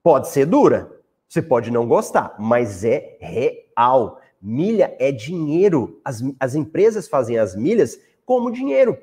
[0.06, 4.22] Pode ser dura, você pode não gostar, mas é real.
[4.39, 5.99] Milha é dinheiro.
[6.06, 8.95] As, as empresas fazem as milhas como dinheiro.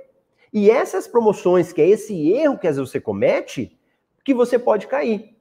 [0.53, 3.77] E essas promoções, que é esse erro que às vezes você comete,
[4.25, 5.37] que você pode cair.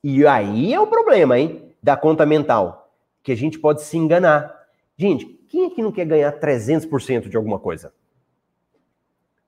[0.00, 1.74] E aí é o problema, hein?
[1.82, 2.94] Da conta mental.
[3.20, 4.64] Que a gente pode se enganar.
[4.96, 7.92] Gente, quem é que não quer ganhar 300% de alguma coisa?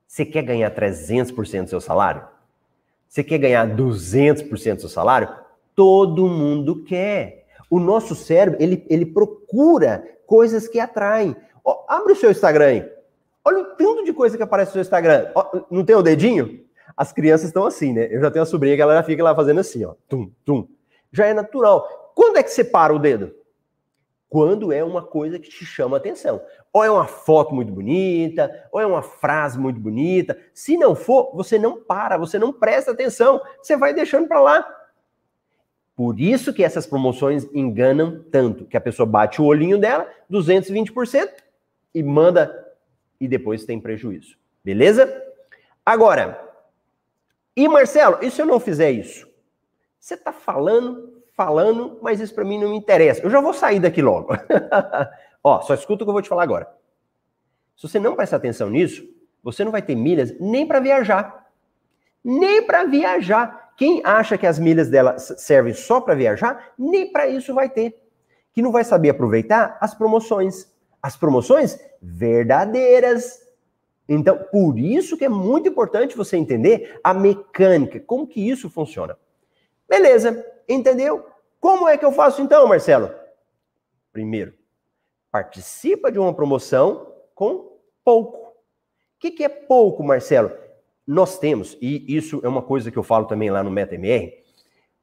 [0.09, 2.27] Você quer ganhar 300% do seu salário?
[3.09, 5.41] Você quer ganhar 200% do seu salário?
[5.75, 7.47] Todo mundo quer.
[7.70, 11.35] O nosso cérebro, ele, ele procura coisas que atraem.
[11.89, 12.93] Abre o seu Instagram aí.
[13.45, 15.31] Olha o tanto de coisa que aparece no seu Instagram.
[15.70, 16.64] Não tem o dedinho?
[16.97, 18.09] As crianças estão assim, né?
[18.11, 19.95] Eu já tenho uma sobrinha que ela fica lá fazendo assim, ó.
[20.09, 20.68] Tum, tum.
[21.11, 22.12] Já é natural.
[22.14, 23.35] Quando é que você para o dedo?
[24.33, 26.41] quando é uma coisa que te chama atenção.
[26.73, 30.35] Ou é uma foto muito bonita, ou é uma frase muito bonita.
[30.55, 34.66] Se não for, você não para, você não presta atenção, você vai deixando para lá.
[35.95, 41.28] Por isso que essas promoções enganam tanto, que a pessoa bate o olhinho dela, 220%,
[41.95, 42.66] e manda
[43.20, 44.36] e depois tem prejuízo.
[44.64, 45.22] Beleza?
[45.84, 46.40] Agora,
[47.55, 49.28] e Marcelo, e se eu não fizer isso?
[50.01, 53.22] Você está falando falando, mas isso para mim não me interessa.
[53.22, 54.34] Eu já vou sair daqui logo.
[55.43, 56.68] Ó, só escuta o que eu vou te falar agora.
[57.76, 59.05] Se você não prestar atenção nisso,
[59.43, 61.51] você não vai ter milhas nem para viajar.
[62.22, 63.62] Nem para viajar.
[63.77, 68.01] Quem acha que as milhas dela servem só para viajar, nem para isso vai ter.
[68.53, 70.70] Que não vai saber aproveitar as promoções.
[71.03, 73.41] As promoções verdadeiras.
[74.09, 79.16] Então, por isso que é muito importante você entender a mecânica, como que isso funciona.
[79.89, 81.27] Beleza, entendeu?
[81.61, 83.11] Como é que eu faço então, Marcelo?
[84.12, 84.53] Primeiro,
[85.31, 88.39] participa de uma promoção com pouco.
[88.39, 88.53] O
[89.18, 90.51] que, que é pouco, Marcelo?
[91.07, 94.32] Nós temos, e isso é uma coisa que eu falo também lá no MetaMR,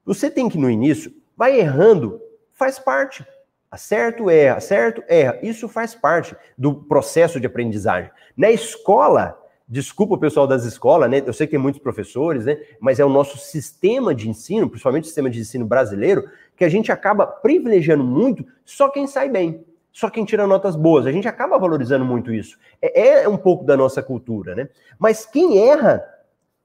[0.05, 2.21] você tem que no início, vai errando,
[2.53, 3.25] faz parte.
[3.69, 5.37] Acerto, erra, acerto, erra.
[5.43, 8.09] Isso faz parte do processo de aprendizagem.
[8.35, 9.39] Na escola,
[9.71, 11.21] Desculpa o pessoal das escolas, né?
[11.23, 12.59] Eu sei que tem muitos professores, né?
[12.79, 16.27] Mas é o nosso sistema de ensino, principalmente o sistema de ensino brasileiro,
[16.57, 21.05] que a gente acaba privilegiando muito só quem sai bem, só quem tira notas boas.
[21.05, 22.57] A gente acaba valorizando muito isso.
[22.81, 24.69] É, é um pouco da nossa cultura, né?
[24.97, 26.03] Mas quem erra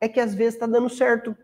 [0.00, 1.36] é que às vezes está dando certo.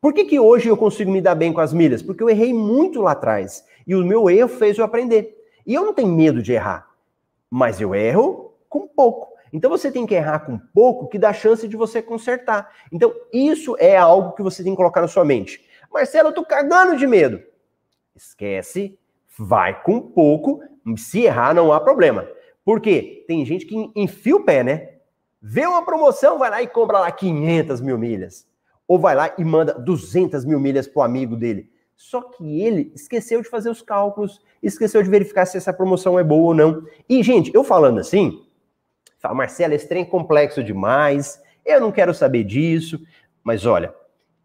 [0.00, 2.02] Por que, que hoje eu consigo me dar bem com as milhas?
[2.02, 3.64] Porque eu errei muito lá atrás.
[3.86, 5.36] E o meu erro fez eu aprender.
[5.66, 6.88] E eu não tenho medo de errar.
[7.50, 9.30] Mas eu erro com pouco.
[9.52, 12.70] Então você tem que errar com pouco que dá chance de você consertar.
[12.92, 15.60] Então isso é algo que você tem que colocar na sua mente.
[15.92, 17.42] Marcelo, eu tô cagando de medo.
[18.14, 18.98] Esquece,
[19.36, 20.62] vai com pouco,
[20.96, 22.28] se errar não há problema.
[22.64, 23.24] Por quê?
[23.26, 24.88] Tem gente que enfia o pé, né?
[25.40, 28.46] Vê uma promoção, vai lá e compra lá 500 mil milhas.
[28.86, 31.70] Ou vai lá e manda 200 mil milhas pro amigo dele.
[31.96, 36.24] Só que ele esqueceu de fazer os cálculos, esqueceu de verificar se essa promoção é
[36.24, 36.82] boa ou não.
[37.08, 38.42] E, gente, eu falando assim,
[39.20, 42.98] Fala, Marcelo, esse trem é complexo demais, eu não quero saber disso.
[43.44, 43.94] Mas olha,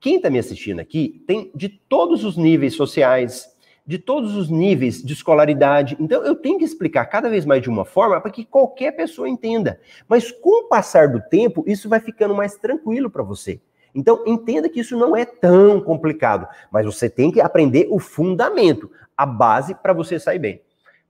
[0.01, 3.54] quem está me assistindo aqui tem de todos os níveis sociais,
[3.85, 5.95] de todos os níveis de escolaridade.
[5.99, 9.29] Então eu tenho que explicar cada vez mais de uma forma para que qualquer pessoa
[9.29, 9.79] entenda.
[10.07, 13.61] Mas com o passar do tempo, isso vai ficando mais tranquilo para você.
[13.93, 18.91] Então entenda que isso não é tão complicado, mas você tem que aprender o fundamento,
[19.15, 20.61] a base para você sair bem.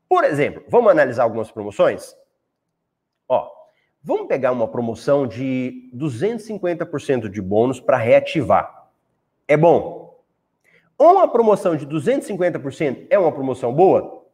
[0.07, 2.15] Por exemplo, vamos analisar algumas promoções?
[3.27, 3.49] Ó,
[4.03, 8.89] vamos pegar uma promoção de 250% de bônus para reativar.
[9.47, 10.04] É bom?
[10.97, 14.25] Uma promoção de 250% é uma promoção boa?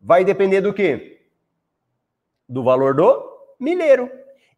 [0.00, 1.22] Vai depender do quê?
[2.48, 3.22] Do valor do
[3.58, 4.10] milheiro.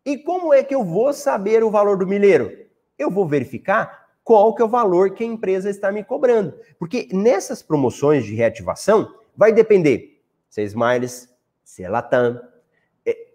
[0.04, 2.50] E como é que eu vou saber o valor do milheiro?
[2.98, 6.58] Eu vou verificar qual que é o valor que a empresa está me cobrando.
[6.78, 11.28] Porque nessas promoções de reativação, vai depender se é Smiles,
[11.64, 12.40] se é Latam,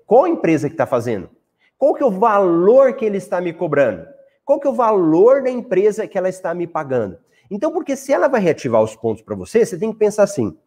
[0.05, 1.29] qual empresa que está fazendo?
[1.77, 4.07] Qual que é o valor que ele está me cobrando?
[4.43, 7.19] Qual que é o valor da empresa que ela está me pagando?
[7.49, 10.57] Então, porque se ela vai reativar os pontos para você, você tem que pensar assim: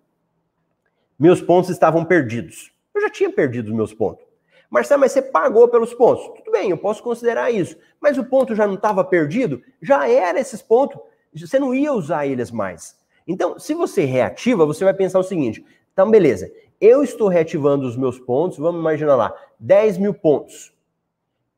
[1.19, 2.73] meus pontos estavam perdidos.
[2.95, 4.25] Eu já tinha perdido os meus pontos.
[4.69, 6.27] Marcelo, mas você pagou pelos pontos.
[6.39, 7.77] Tudo bem, eu posso considerar isso.
[8.01, 9.63] Mas o ponto já não estava perdido?
[9.83, 10.99] Já era esses pontos.
[11.35, 12.97] Você não ia usar eles mais.
[13.27, 17.97] Então, se você reativa, você vai pensar o seguinte: então, beleza, eu estou reativando os
[17.97, 20.73] meus pontos, vamos imaginar lá, 10 mil pontos.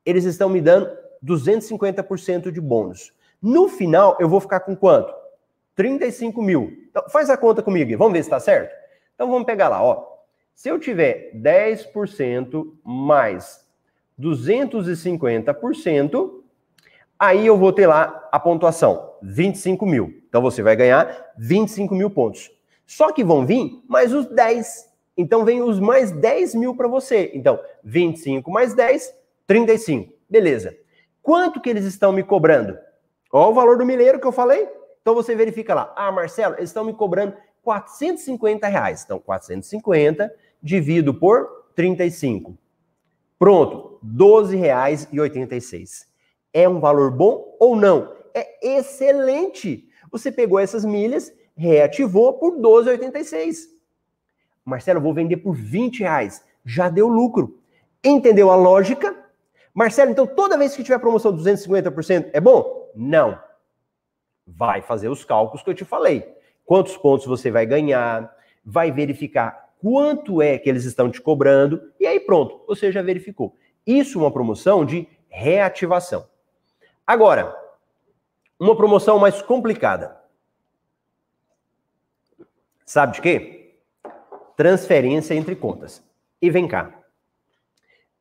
[0.04, 0.90] Eles estão me dando
[1.24, 3.13] 250% de bônus.
[3.44, 5.14] No final, eu vou ficar com quanto?
[5.76, 6.72] 35 mil.
[6.88, 8.74] Então, faz a conta comigo, vamos ver se está certo?
[9.14, 10.14] Então vamos pegar lá, ó.
[10.54, 13.66] Se eu tiver 10% mais
[14.18, 16.40] 250%,
[17.18, 20.22] aí eu vou ter lá a pontuação, 25 mil.
[20.26, 22.50] Então você vai ganhar 25 mil pontos.
[22.86, 24.90] Só que vão vir mais os 10.
[25.18, 27.30] Então vem os mais 10 mil para você.
[27.34, 29.12] Então, 25 mais 10,
[29.46, 30.14] 35.
[30.30, 30.74] Beleza.
[31.22, 32.78] Quanto que eles estão me cobrando?
[33.36, 34.68] Olha o valor do milheiro que eu falei.
[35.02, 35.92] Então você verifica lá.
[35.96, 39.02] Ah, Marcelo, eles estão me cobrando 450 reais.
[39.04, 40.32] Então, 450
[40.62, 42.56] divido por 35.
[43.36, 46.06] Pronto, R$ 12,86.
[46.52, 48.12] É um valor bom ou não?
[48.32, 49.88] É excelente.
[50.12, 53.64] Você pegou essas milhas, reativou por 12,86.
[54.64, 56.40] Marcelo, vou vender por 20 reais.
[56.64, 57.58] Já deu lucro.
[58.04, 59.12] Entendeu a lógica?
[59.74, 62.83] Marcelo, então toda vez que tiver promoção de 250% é bom?
[62.94, 63.38] Não.
[64.46, 66.34] Vai fazer os cálculos que eu te falei.
[66.64, 68.34] Quantos pontos você vai ganhar,
[68.64, 73.54] vai verificar quanto é que eles estão te cobrando, e aí pronto, você já verificou.
[73.86, 76.26] Isso é uma promoção de reativação.
[77.06, 77.54] Agora,
[78.58, 80.18] uma promoção mais complicada.
[82.86, 83.76] Sabe de quê?
[84.56, 86.02] Transferência entre contas.
[86.40, 86.98] E vem cá.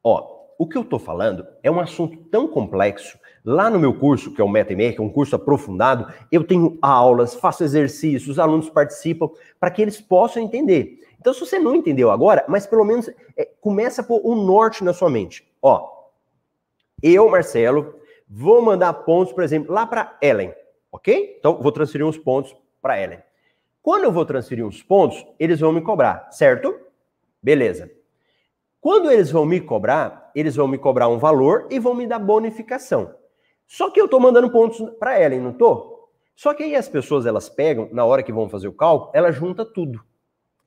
[0.04, 3.18] Ó, o que eu estou falando é um assunto tão complexo.
[3.46, 6.78] Lá no meu curso, que é o MetaMR, que é um curso aprofundado, eu tenho
[6.82, 9.30] aulas, faço exercícios, os alunos participam
[9.60, 11.00] para que eles possam entender.
[11.20, 14.84] Então, se você não entendeu agora, mas pelo menos é, começa a pôr um norte
[14.84, 15.46] na sua mente.
[15.62, 15.90] Ó,
[17.02, 17.96] eu, Marcelo,
[18.30, 20.54] vou mandar pontos, por exemplo, lá para Ellen,
[20.92, 21.36] ok?
[21.38, 23.20] Então, vou transferir uns pontos para Ellen.
[23.82, 26.74] Quando eu vou transferir uns pontos, eles vão me cobrar, certo?
[27.42, 27.92] Beleza.
[28.84, 32.20] Quando eles vão me cobrar, eles vão me cobrar um valor e vão me dar
[32.20, 33.16] bonificação.
[33.66, 36.12] Só que eu estou mandando pontos para Ellen, não estou?
[36.36, 39.32] Só que aí as pessoas elas pegam, na hora que vão fazer o cálculo, ela
[39.32, 40.04] junta tudo.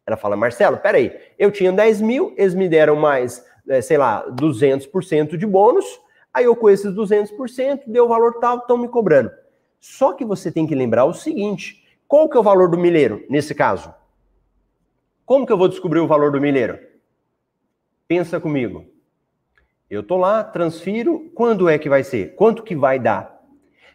[0.07, 4.27] Ela fala, Marcelo, peraí, eu tinha 10 mil, eles me deram mais, é, sei lá,
[4.31, 5.85] 200% de bônus,
[6.33, 9.31] aí eu com esses 200%, deu o valor tal, estão me cobrando.
[9.79, 13.27] Só que você tem que lembrar o seguinte, qual que é o valor do milheiro,
[13.29, 13.93] nesse caso?
[15.27, 16.96] Como que eu vou descobrir o valor do milheiro?
[18.09, 18.85] Pensa comigo.
[19.91, 22.35] Eu tô lá, transfiro, quando é que vai ser?
[22.35, 23.41] Quanto que vai dar?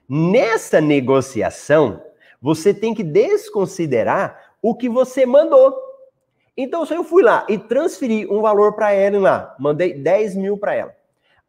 [0.08, 2.04] Nessa negociação,
[2.42, 5.74] você tem que desconsiderar o que você mandou.
[6.56, 10.58] Então, se eu fui lá e transferi um valor para ela lá, mandei 10 mil
[10.58, 10.96] para ela.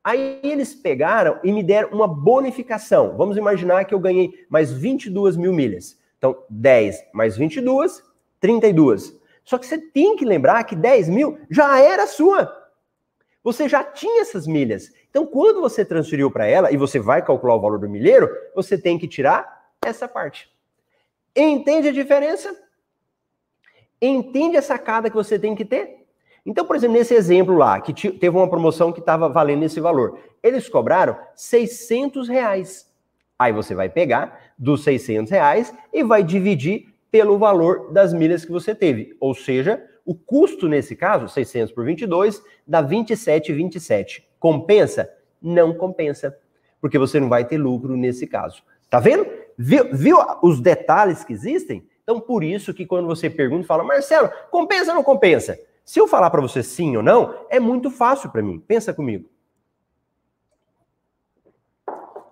[0.05, 3.17] Aí eles pegaram e me deram uma bonificação.
[3.17, 5.99] Vamos imaginar que eu ganhei mais 22 mil milhas.
[6.19, 8.03] Então, 10 mais 22,
[8.41, 9.22] 32.
[9.45, 12.62] Só que você tem que lembrar que 10 mil já era sua.
[13.43, 14.93] Você já tinha essas milhas.
[15.11, 18.78] Então, quando você transferiu para ela e você vai calcular o valor do milheiro, você
[18.78, 20.49] tem que tirar essa parte.
[21.34, 22.57] Entende a diferença?
[24.01, 26.07] Entende a sacada que você tem que ter?
[26.45, 30.18] Então, por exemplo, nesse exemplo lá, que teve uma promoção que estava valendo esse valor,
[30.43, 32.90] eles cobraram 600 reais.
[33.38, 38.51] Aí você vai pegar dos 600 reais e vai dividir pelo valor das milhas que
[38.51, 39.15] você teve.
[39.21, 44.25] Ou seja, o custo nesse caso, 600 por 22, dá 27,27.
[44.41, 45.09] Compensa?
[45.41, 46.37] Não compensa,
[46.81, 48.63] porque você não vai ter lucro nesse caso.
[48.89, 49.27] Tá vendo?
[49.59, 51.87] Viu, viu os detalhes que existem?
[52.03, 55.59] Então, por isso que quando você pergunta, fala, Marcelo, compensa ou não compensa?
[55.85, 58.59] Se eu falar para você sim ou não, é muito fácil para mim.
[58.59, 59.29] Pensa comigo.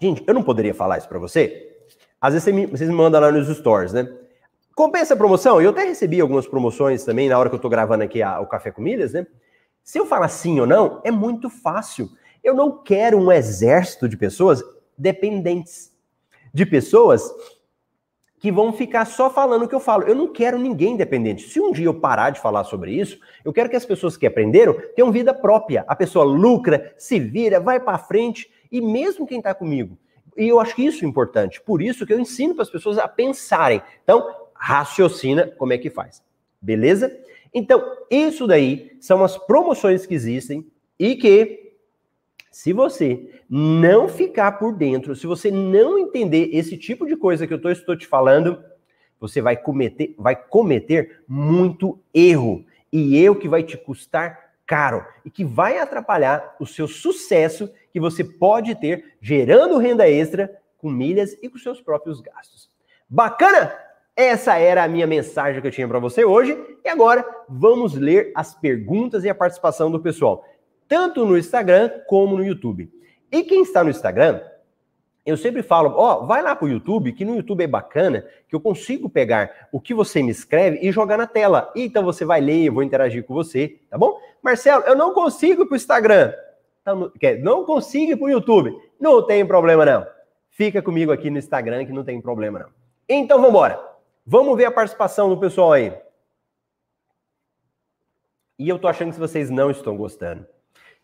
[0.01, 1.77] Gente, eu não poderia falar isso para você?
[2.19, 4.11] Às vezes você me, vocês me mandam lá nos stories, né?
[4.81, 5.61] Compensa a promoção?
[5.61, 8.47] Eu até recebi algumas promoções também na hora que eu estou gravando aqui a, o
[8.47, 9.27] Café com Milhas, né?
[9.85, 12.09] Se eu falar sim ou não, é muito fácil.
[12.43, 14.63] Eu não quero um exército de pessoas
[14.97, 15.93] dependentes,
[16.51, 17.31] de pessoas
[18.39, 20.05] que vão ficar só falando o que eu falo.
[20.05, 21.43] Eu não quero ninguém dependente.
[21.51, 24.27] Se um dia eu parar de falar sobre isso, eu quero que as pessoas que
[24.27, 25.85] aprenderam tenham vida própria.
[25.87, 29.99] A pessoa lucra, se vira, vai para frente e mesmo quem está comigo.
[30.39, 31.61] E eu acho que isso é importante.
[31.61, 33.83] Por isso que eu ensino para as pessoas a pensarem.
[34.03, 36.23] Então, raciocina como é que faz.
[36.61, 37.11] Beleza?
[37.53, 41.73] Então, isso daí são as promoções que existem e que,
[42.51, 47.55] se você não ficar por dentro, se você não entender esse tipo de coisa que
[47.55, 48.63] eu estou te falando,
[49.19, 52.65] você vai cometer, vai cometer muito erro.
[52.93, 57.99] E erro que vai te custar caro e que vai atrapalhar o seu sucesso que
[57.99, 62.69] você pode ter gerando renda extra com milhas e com seus próprios gastos.
[63.09, 63.90] Bacana?
[64.21, 66.55] Essa era a minha mensagem que eu tinha para você hoje.
[66.85, 70.45] E agora vamos ler as perguntas e a participação do pessoal,
[70.87, 72.93] tanto no Instagram como no YouTube.
[73.33, 74.43] E quem está no Instagram,
[75.25, 78.61] eu sempre falo, ó, vai lá pro YouTube, que no YouTube é bacana, que eu
[78.61, 81.73] consigo pegar o que você me escreve e jogar na tela.
[81.75, 84.21] Então você vai ler, eu vou interagir com você, tá bom?
[84.43, 86.35] Marcelo, eu não consigo ir pro Instagram.
[86.83, 87.11] Então,
[87.41, 88.77] não consigo ir pro YouTube.
[89.01, 90.07] Não tem problema não.
[90.51, 92.69] Fica comigo aqui no Instagram que não tem problema não.
[93.09, 93.90] Então vamos embora.
[94.25, 95.93] Vamos ver a participação do pessoal aí.
[98.59, 100.47] E eu tô achando que vocês não estão gostando.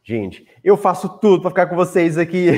[0.03, 2.51] Gente, eu faço tudo para ficar com vocês aqui.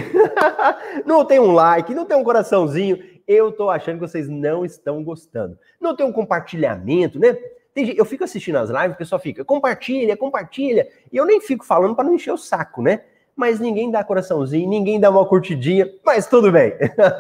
[1.06, 2.98] não tem um like, não tem um coraçãozinho.
[3.26, 5.58] Eu tô achando que vocês não estão gostando.
[5.80, 7.38] Não tem um compartilhamento, né?
[7.74, 10.88] Eu fico assistindo as lives, o pessoal fica, compartilha, compartilha.
[11.12, 13.04] E eu nem fico falando para não encher o saco, né?
[13.38, 16.72] Mas ninguém dá coraçãozinho, ninguém dá uma curtidinha, mas tudo bem.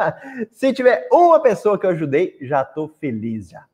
[0.50, 3.64] Se tiver uma pessoa que eu ajudei, já tô feliz já.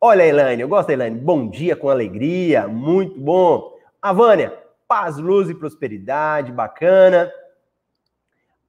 [0.00, 1.16] Olha, Elaine, eu gosto, Elaine.
[1.16, 3.72] Bom dia com alegria, muito bom.
[4.02, 4.52] A Vânia,
[4.88, 7.30] paz, luz e prosperidade, bacana.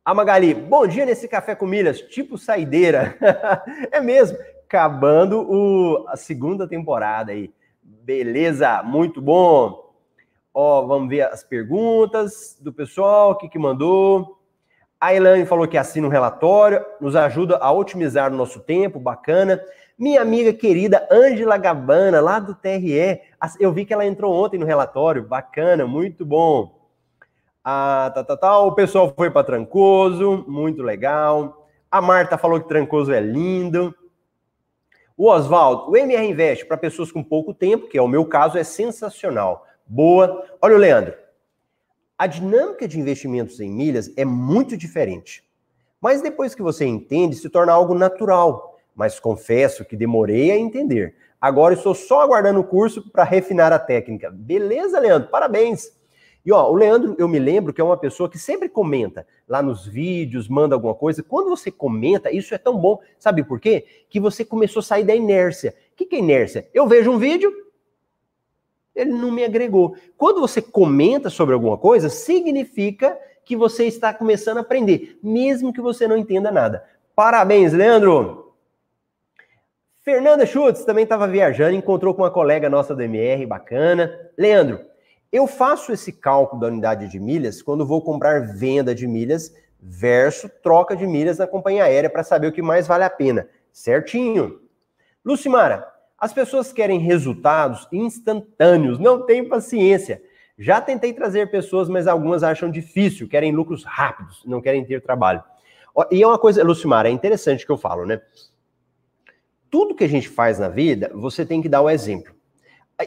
[0.06, 3.18] A Magali, bom dia nesse café com milhas, tipo saideira.
[3.91, 7.52] é mesmo, acabando o, a segunda temporada aí.
[7.82, 9.81] Beleza, muito bom.
[10.54, 14.38] Ó, vamos ver as perguntas do pessoal, o que, que mandou.
[14.99, 19.64] A Elaine falou que assina um relatório, nos ajuda a otimizar o nosso tempo, bacana.
[19.97, 23.22] Minha amiga querida Ângela Gabana, lá do TRE,
[23.60, 26.82] eu vi que ela entrou ontem no relatório, bacana, muito bom.
[27.64, 28.60] Ah, tá, tá, tá.
[28.60, 31.68] O pessoal foi para Trancoso, muito legal.
[31.89, 33.95] A Marta falou que Trancoso é lindo.
[35.16, 38.58] O Oswaldo, o MR Invest para pessoas com pouco tempo, que é o meu caso,
[38.58, 39.66] é sensacional.
[39.92, 40.46] Boa.
[40.62, 41.14] Olha o Leandro.
[42.18, 45.44] A dinâmica de investimentos em milhas é muito diferente.
[46.00, 51.16] Mas depois que você entende, se torna algo natural mas confesso que demorei a entender.
[51.39, 54.30] Agora estou só aguardando o curso para refinar a técnica.
[54.30, 55.30] Beleza, Leandro?
[55.30, 56.00] Parabéns!
[56.44, 59.62] E ó, o Leandro, eu me lembro que é uma pessoa que sempre comenta lá
[59.62, 61.22] nos vídeos, manda alguma coisa.
[61.22, 63.00] Quando você comenta, isso é tão bom.
[63.20, 63.86] Sabe por quê?
[64.10, 65.76] Que você começou a sair da inércia.
[65.94, 66.68] O que, que é inércia?
[66.74, 67.52] Eu vejo um vídeo,
[68.96, 69.96] ele não me agregou.
[70.18, 75.82] Quando você comenta sobre alguma coisa, significa que você está começando a aprender, mesmo que
[75.82, 76.84] você não entenda nada.
[77.16, 78.54] Parabéns, Leandro!
[80.04, 84.12] Fernanda Schutz também estava viajando, encontrou com uma colega nossa do MR, bacana.
[84.36, 84.80] Leandro,
[85.32, 90.50] eu faço esse cálculo da unidade de milhas quando vou comprar venda de milhas versus
[90.62, 93.48] troca de milhas na companhia aérea para saber o que mais vale a pena.
[93.72, 94.60] Certinho.
[95.24, 95.88] Lucimara,
[96.22, 100.22] as pessoas querem resultados instantâneos, não tem paciência.
[100.57, 105.43] Já tentei trazer pessoas, mas algumas acham difícil, querem lucros rápidos, não querem ter trabalho.
[106.09, 108.22] E é uma coisa, Lucimara, é interessante que eu falo, né?
[109.72, 112.36] tudo que a gente faz na vida, você tem que dar o exemplo.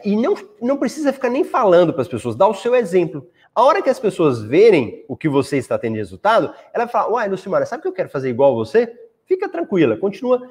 [0.02, 3.28] E não, não precisa ficar nem falando para as pessoas, dá o seu exemplo.
[3.54, 7.12] A hora que as pessoas verem o que você está tendo de resultado, ela fala:
[7.12, 8.92] Uai, Lucimara, sabe que eu quero fazer igual você?
[9.26, 10.42] Fica tranquila, continua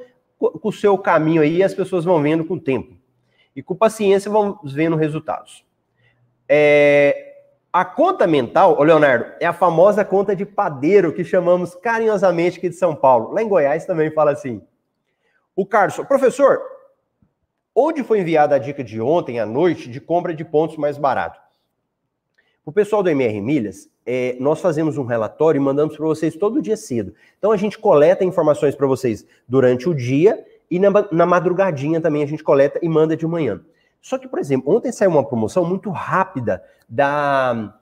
[0.51, 2.95] com o seu caminho aí as pessoas vão vendo com o tempo.
[3.55, 5.63] E com paciência vão vendo resultados.
[6.49, 7.33] É,
[7.71, 12.69] a conta mental, ô Leonardo, é a famosa conta de padeiro que chamamos carinhosamente aqui
[12.69, 13.31] de São Paulo.
[13.33, 14.61] Lá em Goiás também fala assim.
[15.55, 16.61] O Carlos, professor,
[17.75, 21.42] onde foi enviada a dica de ontem à noite de compra de pontos mais barato?
[22.65, 26.61] O pessoal do MR Milhas, é, nós fazemos um relatório e mandamos para vocês todo
[26.61, 27.13] dia cedo.
[27.37, 32.23] Então a gente coleta informações para vocês durante o dia e na, na madrugadinha também
[32.23, 33.61] a gente coleta e manda de manhã.
[34.01, 37.77] Só que, por exemplo, ontem saiu uma promoção muito rápida da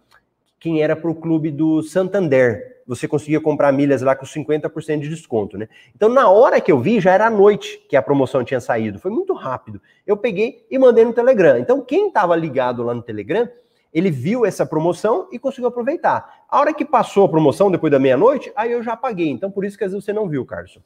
[0.59, 5.07] quem era para o clube do Santander você conseguia comprar milhas lá com 50% de
[5.07, 5.69] desconto, né?
[5.95, 8.99] Então, na hora que eu vi, já era a noite que a promoção tinha saído.
[8.99, 9.81] Foi muito rápido.
[10.05, 11.57] Eu peguei e mandei no Telegram.
[11.57, 13.47] Então, quem estava ligado lá no Telegram,
[13.93, 16.45] ele viu essa promoção e conseguiu aproveitar.
[16.49, 19.29] A hora que passou a promoção, depois da meia-noite, aí eu já paguei.
[19.29, 20.79] Então, por isso que às vezes você não viu, Carlos.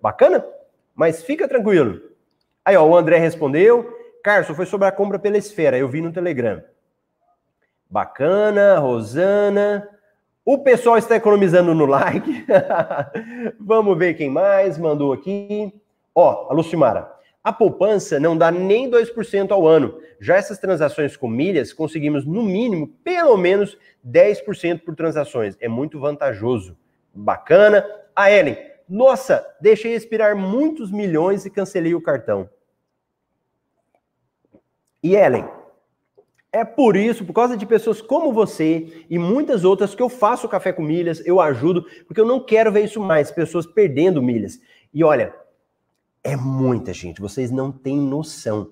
[0.00, 0.44] Bacana?
[0.94, 2.00] Mas fica tranquilo.
[2.64, 3.98] Aí, ó, o André respondeu.
[4.22, 5.76] Carlos, foi sobre a compra pela esfera.
[5.76, 6.62] Eu vi no Telegram.
[7.90, 9.88] Bacana, Rosana.
[10.44, 12.46] O pessoal está economizando no like.
[13.60, 15.72] Vamos ver quem mais mandou aqui.
[16.14, 17.10] Ó, a Lucimara.
[17.42, 20.00] A poupança não dá nem 2% ao ano.
[20.20, 23.76] Já essas transações com milhas, conseguimos no mínimo, pelo menos
[24.06, 25.56] 10% por transações.
[25.60, 26.76] É muito vantajoso.
[27.12, 27.84] Bacana.
[28.14, 28.56] A Ellen.
[28.88, 32.48] Nossa, deixei expirar muitos milhões e cancelei o cartão.
[35.02, 35.48] E Ellen,
[36.52, 40.48] é por isso, por causa de pessoas como você e muitas outras que eu faço
[40.48, 44.60] café com milhas, eu ajudo, porque eu não quero ver isso mais, pessoas perdendo milhas.
[44.92, 45.34] E olha,
[46.24, 48.70] é muita gente, vocês não têm noção.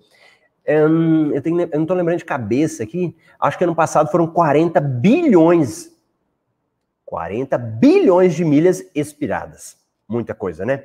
[0.64, 4.80] Eu, tenho, eu não estou lembrando de cabeça aqui, acho que ano passado foram 40
[4.80, 5.90] bilhões.
[7.04, 9.76] 40 bilhões de milhas expiradas.
[10.08, 10.84] Muita coisa, né?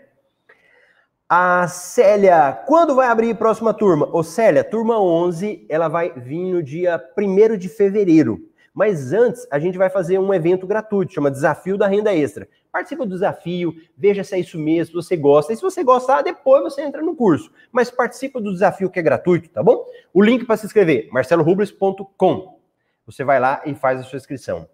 [1.30, 4.08] A Célia, quando vai abrir a próxima turma?
[4.12, 8.40] Ô Célia, turma 11, ela vai vir no dia 1 de fevereiro.
[8.76, 12.46] Mas antes, a gente vai fazer um evento gratuito, chama Desafio da Renda Extra.
[12.70, 15.54] Participa do desafio, veja se é isso mesmo, se você gosta.
[15.54, 17.50] E se você gostar, depois você entra no curso.
[17.72, 19.86] Mas participa do desafio que é gratuito, tá bom?
[20.14, 22.60] O link para se inscrever, marcelorubles.com.
[23.06, 24.68] Você vai lá e faz a sua inscrição.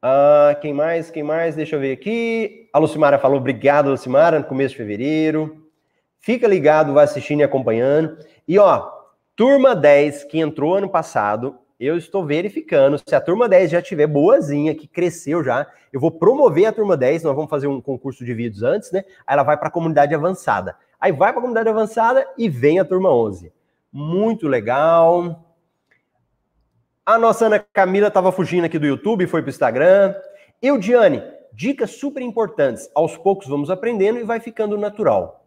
[0.00, 1.10] Ah, quem mais?
[1.10, 1.54] Quem mais?
[1.54, 2.66] Deixa eu ver aqui.
[2.72, 5.68] A Lucimara falou, obrigado, Lucimara, no começo de fevereiro.
[6.18, 8.16] Fica ligado, vai assistindo e acompanhando.
[8.48, 8.90] E ó,
[9.36, 12.96] turma 10 que entrou ano passado, eu estou verificando.
[12.96, 16.96] Se a turma 10 já tiver boazinha, que cresceu já, eu vou promover a turma
[16.96, 17.24] 10.
[17.24, 19.02] Nós vamos fazer um concurso de vídeos antes, né?
[19.26, 20.76] Aí ela vai para a comunidade avançada.
[21.00, 23.52] Aí vai para a comunidade avançada e vem a turma 11.
[23.92, 25.44] Muito legal.
[27.04, 30.14] A nossa Ana Camila estava fugindo aqui do YouTube, foi para o Instagram.
[30.62, 31.20] Eu, Diane,
[31.52, 32.88] dicas super importantes.
[32.94, 35.44] Aos poucos vamos aprendendo e vai ficando natural.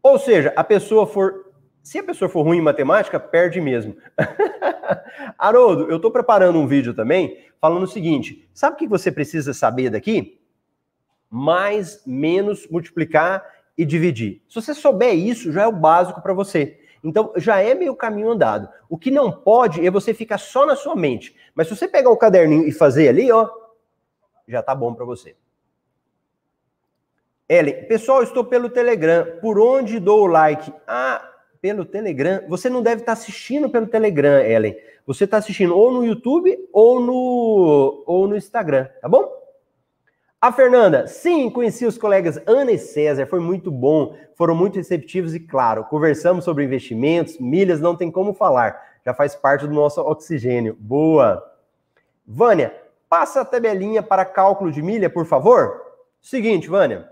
[0.00, 1.45] Ou seja, a pessoa for
[1.86, 3.96] se a pessoa for ruim em matemática, perde mesmo.
[5.38, 9.54] Haroldo, eu estou preparando um vídeo também falando o seguinte: sabe o que você precisa
[9.54, 10.40] saber daqui?
[11.30, 13.44] Mais, menos, multiplicar
[13.78, 14.42] e dividir.
[14.48, 16.80] Se você souber isso, já é o básico para você.
[17.04, 18.68] Então, já é meio caminho andado.
[18.88, 21.36] O que não pode é você ficar só na sua mente.
[21.54, 23.48] Mas se você pegar o caderninho e fazer ali, ó,
[24.48, 25.36] já tá bom para você.
[27.48, 29.38] Ellen, pessoal, estou pelo Telegram.
[29.40, 30.72] Por onde dou o like?
[30.84, 32.42] Ah, pelo Telegram.
[32.48, 34.76] Você não deve estar assistindo pelo Telegram, Ellen.
[35.06, 39.36] Você está assistindo ou no YouTube ou no, ou no Instagram, tá bom?
[40.40, 45.34] A Fernanda, sim, conheci os colegas Ana e César, foi muito bom, foram muito receptivos
[45.34, 50.00] e, claro, conversamos sobre investimentos, milhas, não tem como falar, já faz parte do nosso
[50.00, 50.76] oxigênio.
[50.78, 51.42] Boa!
[52.26, 52.74] Vânia,
[53.08, 55.80] passa a tabelinha para cálculo de milha, por favor.
[56.20, 57.08] Seguinte, Vânia,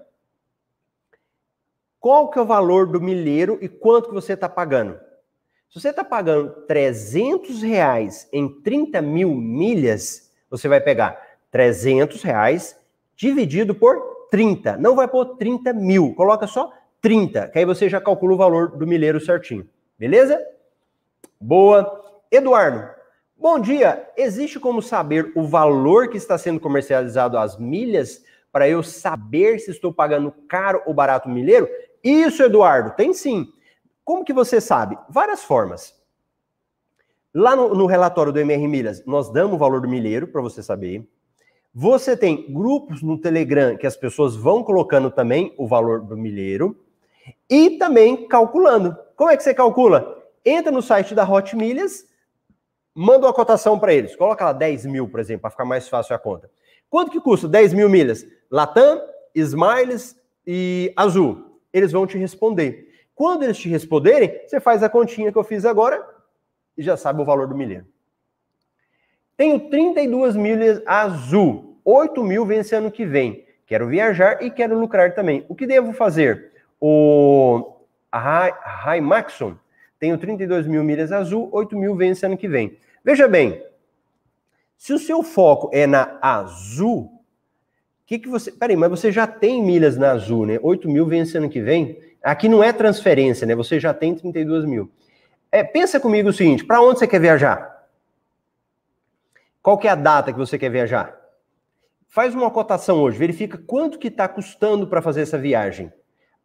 [2.04, 5.00] qual que é o valor do milheiro e quanto que você está pagando.
[5.70, 11.18] Se você está pagando 300 reais em 30 mil milhas, você vai pegar
[11.50, 12.78] 300 reais
[13.16, 14.76] dividido por 30.
[14.76, 18.76] Não vai pôr 30 mil, coloca só 30, que aí você já calcula o valor
[18.76, 19.66] do milheiro certinho.
[19.98, 20.38] Beleza?
[21.40, 22.04] Boa.
[22.30, 22.86] Eduardo,
[23.34, 24.10] bom dia.
[24.14, 29.70] Existe como saber o valor que está sendo comercializado as milhas para eu saber se
[29.70, 31.66] estou pagando caro ou barato o milheiro?
[32.04, 33.50] Isso, Eduardo, tem sim.
[34.04, 34.98] Como que você sabe?
[35.08, 35.94] Várias formas.
[37.32, 40.62] Lá no, no relatório do MR Milhas, nós damos o valor do milheiro para você
[40.62, 41.08] saber.
[41.74, 46.78] Você tem grupos no Telegram que as pessoas vão colocando também o valor do milheiro
[47.48, 48.96] e também calculando.
[49.16, 50.22] Como é que você calcula?
[50.44, 52.06] Entra no site da Hot Milhas,
[52.94, 54.14] manda uma cotação para eles.
[54.14, 56.50] Coloca lá 10 mil, por exemplo, para ficar mais fácil a conta.
[56.90, 58.24] Quanto que custa 10 mil milhas?
[58.50, 59.00] Latam,
[59.34, 60.14] Smiles
[60.46, 62.88] e Azul eles vão te responder.
[63.14, 66.02] Quando eles te responderem, você faz a continha que eu fiz agora
[66.78, 67.84] e já sabe o valor do milheiro.
[69.36, 73.44] Tenho 32 milhas azul, 8 mil vence ano que vem.
[73.66, 75.44] Quero viajar e quero lucrar também.
[75.48, 76.52] O que devo fazer?
[76.80, 77.72] O
[78.12, 79.56] a Maxon,
[79.98, 82.78] tenho 32 mil milhas azul, 8 mil vence ano que vem.
[83.02, 83.60] Veja bem,
[84.76, 87.23] se o seu foco é na azul,
[88.06, 88.52] que, que você.
[88.52, 90.58] Peraí, mas você já tem milhas na Azul, né?
[90.62, 91.98] 8 mil vence ano que vem.
[92.22, 93.54] Aqui não é transferência, né?
[93.54, 94.90] Você já tem 32 mil.
[95.50, 97.86] É, pensa comigo o seguinte: para onde você quer viajar?
[99.62, 101.18] Qual que é a data que você quer viajar?
[102.08, 105.92] Faz uma cotação hoje, verifica quanto que está custando para fazer essa viagem.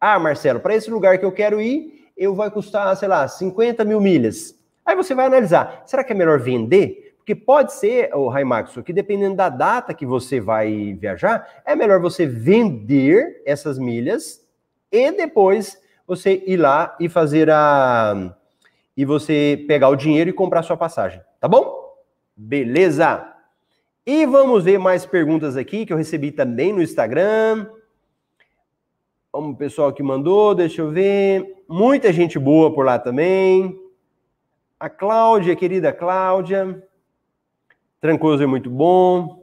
[0.00, 3.84] Ah, Marcelo, para esse lugar que eu quero ir, eu vai custar, sei lá, 50
[3.84, 4.54] mil milhas.
[4.84, 7.09] Aí você vai analisar, será que é melhor vender?
[7.30, 12.00] Porque pode ser, o Raimax, que dependendo da data que você vai viajar, é melhor
[12.00, 14.44] você vender essas milhas
[14.90, 18.34] e depois você ir lá e fazer a.
[18.96, 21.20] e você pegar o dinheiro e comprar sua passagem.
[21.38, 21.94] Tá bom?
[22.36, 23.32] Beleza!
[24.04, 27.68] E vamos ver mais perguntas aqui que eu recebi também no Instagram.
[29.32, 31.62] Vamos, pessoal que mandou, deixa eu ver.
[31.68, 33.78] Muita gente boa por lá também.
[34.80, 36.89] A Cláudia, querida Cláudia.
[38.00, 39.38] Trancoso é muito bom.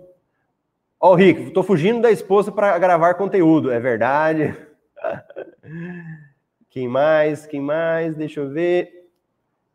[1.00, 4.56] Ó, oh, Rick, tô fugindo da esposa para gravar conteúdo, é verdade.
[6.70, 7.46] Quem mais?
[7.46, 8.16] Quem mais?
[8.16, 9.10] Deixa eu ver.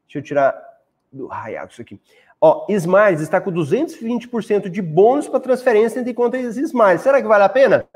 [0.04, 0.60] Deixa eu tirar
[1.12, 2.00] do raio isso aqui.
[2.40, 7.02] Ó, Smiles está com 220% de bônus para transferência entre contas Smiles.
[7.02, 7.86] Será que vale a pena?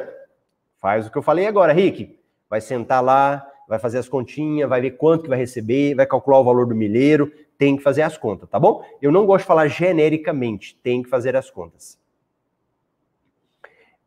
[0.78, 2.16] Faz o que eu falei agora, Rick.
[2.49, 6.39] Vai sentar lá, vai fazer as continhas, vai ver quanto que vai receber, vai calcular
[6.39, 8.84] o valor do milheiro, tem que fazer as contas, tá bom?
[9.00, 11.98] Eu não gosto de falar genericamente, tem que fazer as contas.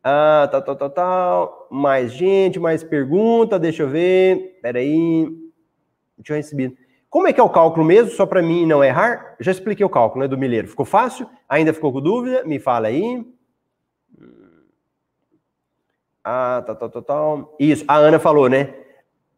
[0.04, 1.68] Ah, tal, tal, tal, tal.
[1.70, 4.60] Mais gente, mais pergunta, deixa eu ver.
[4.62, 5.28] Peraí.
[6.18, 6.78] Deixa eu receber.
[7.10, 9.36] Como é que é o cálculo mesmo, só para mim não errar?
[9.40, 10.68] Já expliquei o cálculo, né, do milheiro.
[10.68, 11.28] Ficou fácil?
[11.48, 12.44] Ainda ficou com dúvida?
[12.46, 13.26] Me fala aí.
[16.24, 17.56] Ah, tal, tal, tal, tal.
[17.60, 18.74] Isso, a Ana falou, né?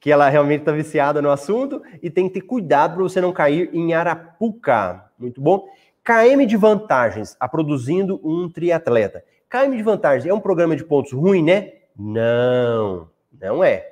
[0.02, 3.32] Que ela realmente está viciada no assunto e tem que ter cuidado para você não
[3.32, 5.06] cair em Arapuca.
[5.18, 5.70] Muito bom.
[6.04, 9.24] KM de vantagens a produzindo um triatleta.
[9.50, 11.74] KM de vantagens é um programa de pontos ruim, né?
[11.96, 13.08] Não,
[13.40, 13.88] não é.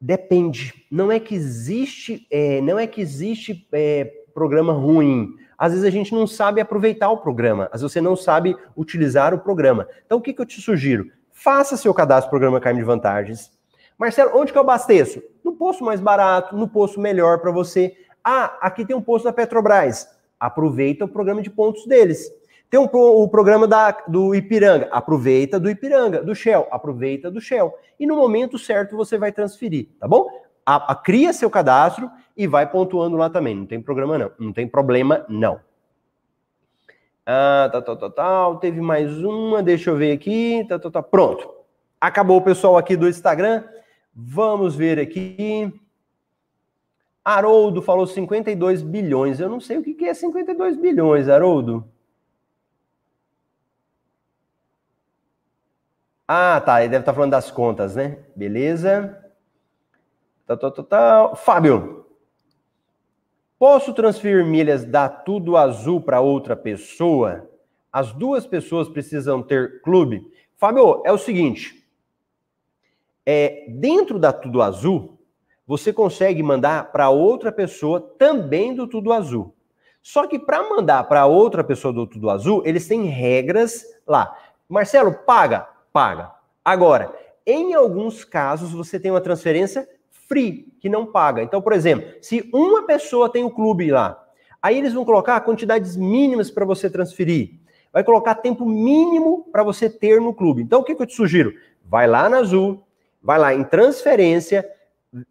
[0.00, 0.84] Depende.
[0.90, 5.36] Não é que existe, é, não é que existe é, programa ruim.
[5.56, 7.70] Às vezes a gente não sabe aproveitar o programa.
[7.72, 9.86] Às vezes você não sabe utilizar o programa.
[10.04, 11.06] Então o que, que eu te sugiro?
[11.30, 13.52] Faça seu cadastro programa KM de vantagens.
[13.98, 15.22] Marcelo, onde que eu abasteço?
[15.44, 17.96] No posto mais barato, no posto melhor para você.
[18.24, 20.08] Ah, aqui tem um posto da Petrobras
[20.42, 22.28] aproveita o programa de pontos deles.
[22.68, 27.72] Tem um, o programa da, do Ipiranga, aproveita do Ipiranga, do Shell, aproveita do Shell.
[28.00, 30.28] E no momento certo você vai transferir, tá bom?
[30.66, 33.54] A, a, cria seu cadastro e vai pontuando lá também.
[33.54, 35.60] Não tem programa não, não tem problema não.
[37.24, 38.56] Ah, tal, tal, tal, tal.
[38.56, 40.66] Teve mais uma, deixa eu ver aqui.
[40.68, 41.02] Tá, tá, tá.
[41.02, 41.48] Pronto.
[42.00, 43.62] Acabou o pessoal aqui do Instagram.
[44.14, 45.72] Vamos ver aqui.
[47.24, 49.40] Haroldo falou 52 bilhões.
[49.40, 51.84] Eu não sei o que é 52 bilhões, Haroldo.
[56.26, 56.80] Ah, tá.
[56.80, 58.18] Ele deve estar falando das contas, né?
[58.34, 59.18] Beleza.
[60.46, 61.36] Tá, tá, tá, tá.
[61.36, 62.06] Fábio,
[63.58, 67.48] posso transferir milhas da Tudo Azul para outra pessoa?
[67.92, 70.26] As duas pessoas precisam ter clube?
[70.56, 71.81] Fábio, é o seguinte.
[73.24, 75.18] É, dentro da Tudo Azul,
[75.66, 79.54] você consegue mandar para outra pessoa também do Tudo Azul.
[80.02, 84.36] Só que para mandar para outra pessoa do Tudo Azul, eles têm regras lá.
[84.68, 85.68] Marcelo, paga?
[85.92, 86.32] Paga.
[86.64, 87.14] Agora,
[87.46, 91.42] em alguns casos, você tem uma transferência free, que não paga.
[91.42, 94.20] Então, por exemplo, se uma pessoa tem o um clube lá,
[94.60, 97.60] aí eles vão colocar quantidades mínimas para você transferir.
[97.92, 100.62] Vai colocar tempo mínimo para você ter no clube.
[100.62, 101.52] Então, o que, que eu te sugiro?
[101.84, 102.82] Vai lá na Azul,
[103.22, 104.68] vai lá em transferência,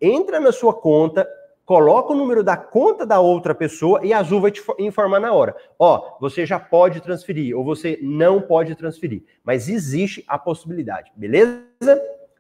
[0.02, 1.28] entra na sua conta,
[1.66, 5.34] coloca o número da conta da outra pessoa e a Azul vai te informar na
[5.34, 5.56] hora.
[5.78, 11.62] Ó, você já pode transferir ou você não pode transferir, mas existe a possibilidade, beleza?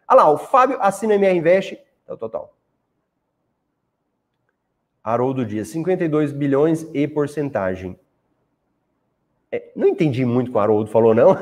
[0.07, 2.57] Olha lá, o Fábio assina MR Invest, tal, total.
[5.03, 7.99] Haroldo Dias, 52 bilhões e porcentagem.
[9.51, 11.35] É, não entendi muito o que o Haroldo falou, não.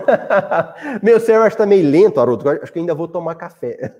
[1.03, 2.49] Meu cérebro está meio lento, Haroldo.
[2.49, 3.93] Acho que ainda vou tomar café.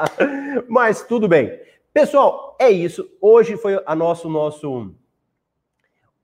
[0.68, 1.58] Mas tudo bem.
[1.92, 3.08] Pessoal, é isso.
[3.20, 4.92] Hoje foi a nosso, nosso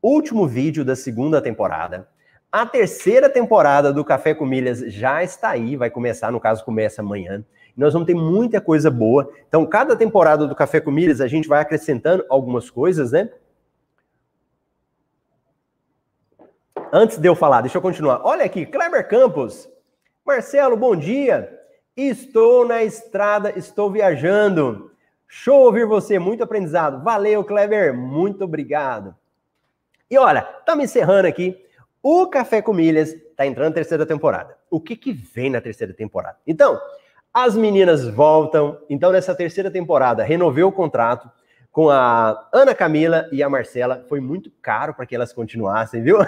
[0.02, 2.06] último vídeo da segunda temporada.
[2.50, 7.00] A terceira temporada do Café com Milhas já está aí, vai começar, no caso, começa
[7.00, 7.42] amanhã.
[7.74, 9.32] Nós vamos ter muita coisa boa.
[9.48, 13.30] Então, cada temporada do Café com Milhas, a gente vai acrescentando algumas coisas, né?
[16.94, 18.20] Antes de eu falar, deixa eu continuar.
[18.22, 19.66] Olha aqui, Kleber Campos.
[20.26, 21.58] Marcelo, bom dia.
[21.96, 24.90] Estou na estrada, estou viajando.
[25.26, 27.02] Show ouvir você, muito aprendizado.
[27.02, 29.16] Valeu, Kleber, muito obrigado.
[30.10, 31.58] E olha, estamos encerrando aqui.
[32.02, 34.58] O Café com Milhas está entrando na terceira temporada.
[34.70, 36.36] O que, que vem na terceira temporada?
[36.46, 36.78] Então,
[37.32, 38.78] as meninas voltam.
[38.90, 41.30] Então, nessa terceira temporada, renovei o contrato
[41.72, 44.04] com a Ana Camila e a Marcela.
[44.06, 46.18] Foi muito caro para que elas continuassem, viu?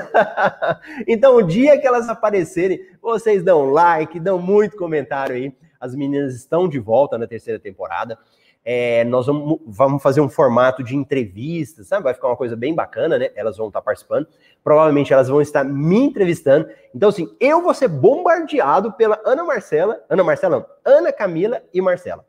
[1.07, 5.55] então, o dia que elas aparecerem, vocês dão like, dão muito comentário aí.
[5.79, 8.19] As meninas estão de volta na terceira temporada.
[8.65, 12.05] É, nós vamos, vamos, fazer um formato de entrevistas, sabe?
[12.05, 13.29] Vai ficar uma coisa bem bacana, né?
[13.37, 14.27] Elas vão estar participando.
[14.63, 16.71] Provavelmente elas vão estar me entrevistando.
[16.95, 21.83] Então, assim, eu vou ser bombardeado pela Ana Marcela, Ana Marcela não, Ana Camila e
[21.83, 22.25] Marcela.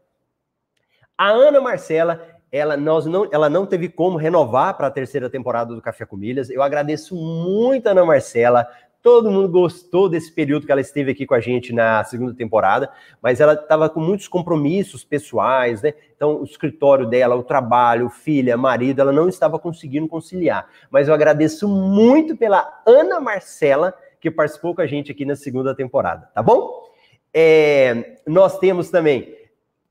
[1.18, 5.76] A Ana Marcela ela, nós não, ela não teve como renovar para a terceira temporada
[5.76, 6.49] do Café com Milhas.
[6.49, 8.65] Eu agradeço muito a Ana Marcela.
[9.02, 12.90] Todo mundo gostou desse período que ela esteve aqui com a gente na segunda temporada,
[13.22, 15.94] mas ela estava com muitos compromissos pessoais, né?
[16.15, 20.65] Então, o escritório dela, o trabalho, filha, marido, ela não estava conseguindo conciliar.
[20.90, 25.76] Mas eu agradeço muito pela Ana Marcela, que participou com a gente aqui na segunda
[25.76, 26.86] temporada, tá bom?
[27.34, 29.36] É, nós temos também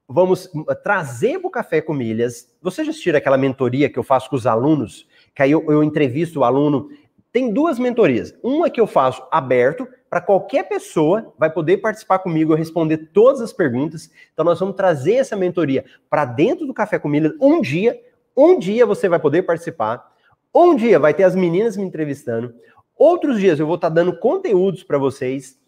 [0.09, 0.51] vamos
[0.83, 2.49] trazer para o Café com Milhas.
[2.61, 5.09] Você já assistiu aquela mentoria que eu faço com os alunos?
[5.35, 6.91] Que aí eu, eu entrevisto o aluno.
[7.33, 8.35] Tem duas mentorias.
[8.43, 13.41] Uma que eu faço aberto para qualquer pessoa, vai poder participar comigo, eu responder todas
[13.41, 14.09] as perguntas.
[14.33, 18.01] Então nós vamos trazer essa mentoria para dentro do Café com Milhas um dia.
[18.37, 20.13] Um dia você vai poder participar.
[20.55, 22.55] Um dia vai ter as meninas me entrevistando.
[22.97, 25.59] Outros dias eu vou estar tá dando conteúdos para vocês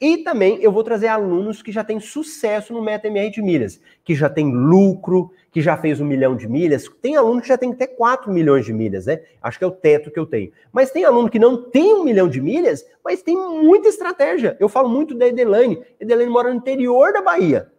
[0.00, 4.14] E também eu vou trazer alunos que já têm sucesso no MetaMR de milhas, que
[4.14, 6.88] já tem lucro, que já fez um milhão de milhas.
[7.02, 9.20] Tem aluno que já tem até 4 milhões de milhas, né?
[9.42, 10.50] Acho que é o teto que eu tenho.
[10.72, 14.56] Mas tem aluno que não tem um milhão de milhas, mas tem muita estratégia.
[14.58, 15.82] Eu falo muito da Edelane.
[16.00, 17.70] Edelane mora no interior da Bahia.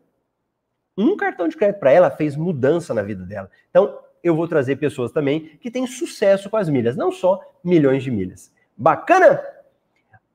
[0.96, 3.50] Um cartão de crédito para ela fez mudança na vida dela.
[3.72, 8.04] Então, eu vou trazer pessoas também que têm sucesso com as milhas, não só milhões
[8.04, 8.52] de milhas.
[8.78, 9.42] Bacana?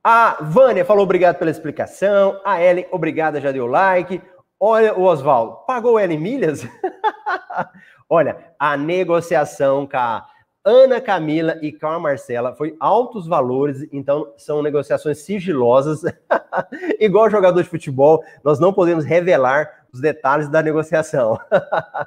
[0.08, 2.40] A Vânia falou obrigado pela explicação.
[2.44, 4.22] A Ellen, obrigada, já deu like.
[4.60, 6.64] Olha o Oswaldo, pagou ela em milhas?
[8.08, 10.24] Olha, a negociação com a
[10.64, 16.02] Ana Camila e com a Marcela foi altos valores, então são negociações sigilosas.
[17.00, 21.36] Igual jogador de futebol, nós não podemos revelar os detalhes da negociação.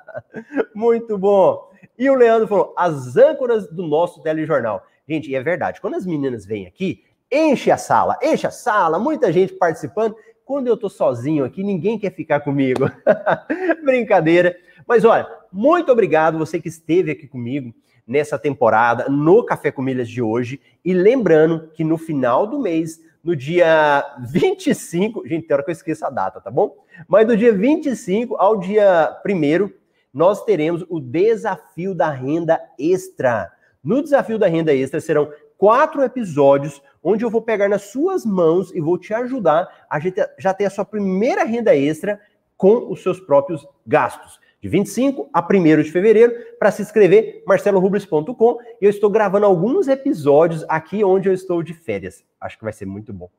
[0.73, 1.69] Muito bom.
[1.97, 4.85] E o Leandro falou: as âncoras do nosso telejornal.
[5.05, 8.99] Gente, e é verdade, quando as meninas vêm aqui, enche a sala, enche a sala,
[8.99, 10.15] muita gente participando.
[10.43, 12.89] Quando eu tô sozinho aqui, ninguém quer ficar comigo.
[13.85, 14.55] Brincadeira.
[14.87, 17.73] Mas olha, muito obrigado você que esteve aqui comigo
[18.07, 20.59] nessa temporada, no Café com Milhas de hoje.
[20.83, 25.73] E lembrando que no final do mês, no dia 25, gente, tem hora que eu
[25.73, 26.75] esqueço a data, tá bom?
[27.07, 29.69] Mas do dia 25 ao dia 1
[30.11, 33.51] nós teremos o desafio da renda extra.
[33.83, 38.73] No desafio da renda extra serão quatro episódios onde eu vou pegar nas suas mãos
[38.73, 39.99] e vou te ajudar a
[40.37, 42.19] já ter a sua primeira renda extra
[42.57, 44.39] com os seus próprios gastos.
[44.61, 48.57] De 25 a 1 de fevereiro, para se inscrever, marcelorubles.com.
[48.81, 52.25] E eu estou gravando alguns episódios aqui onde eu estou de férias.
[52.41, 53.29] Acho que vai ser muito bom.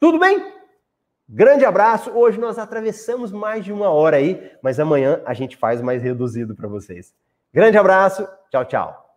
[0.00, 0.52] Tudo bem?
[1.28, 2.10] Grande abraço.
[2.10, 6.56] Hoje nós atravessamos mais de uma hora aí, mas amanhã a gente faz mais reduzido
[6.56, 7.14] para vocês.
[7.54, 8.26] Grande abraço.
[8.50, 9.09] Tchau, tchau.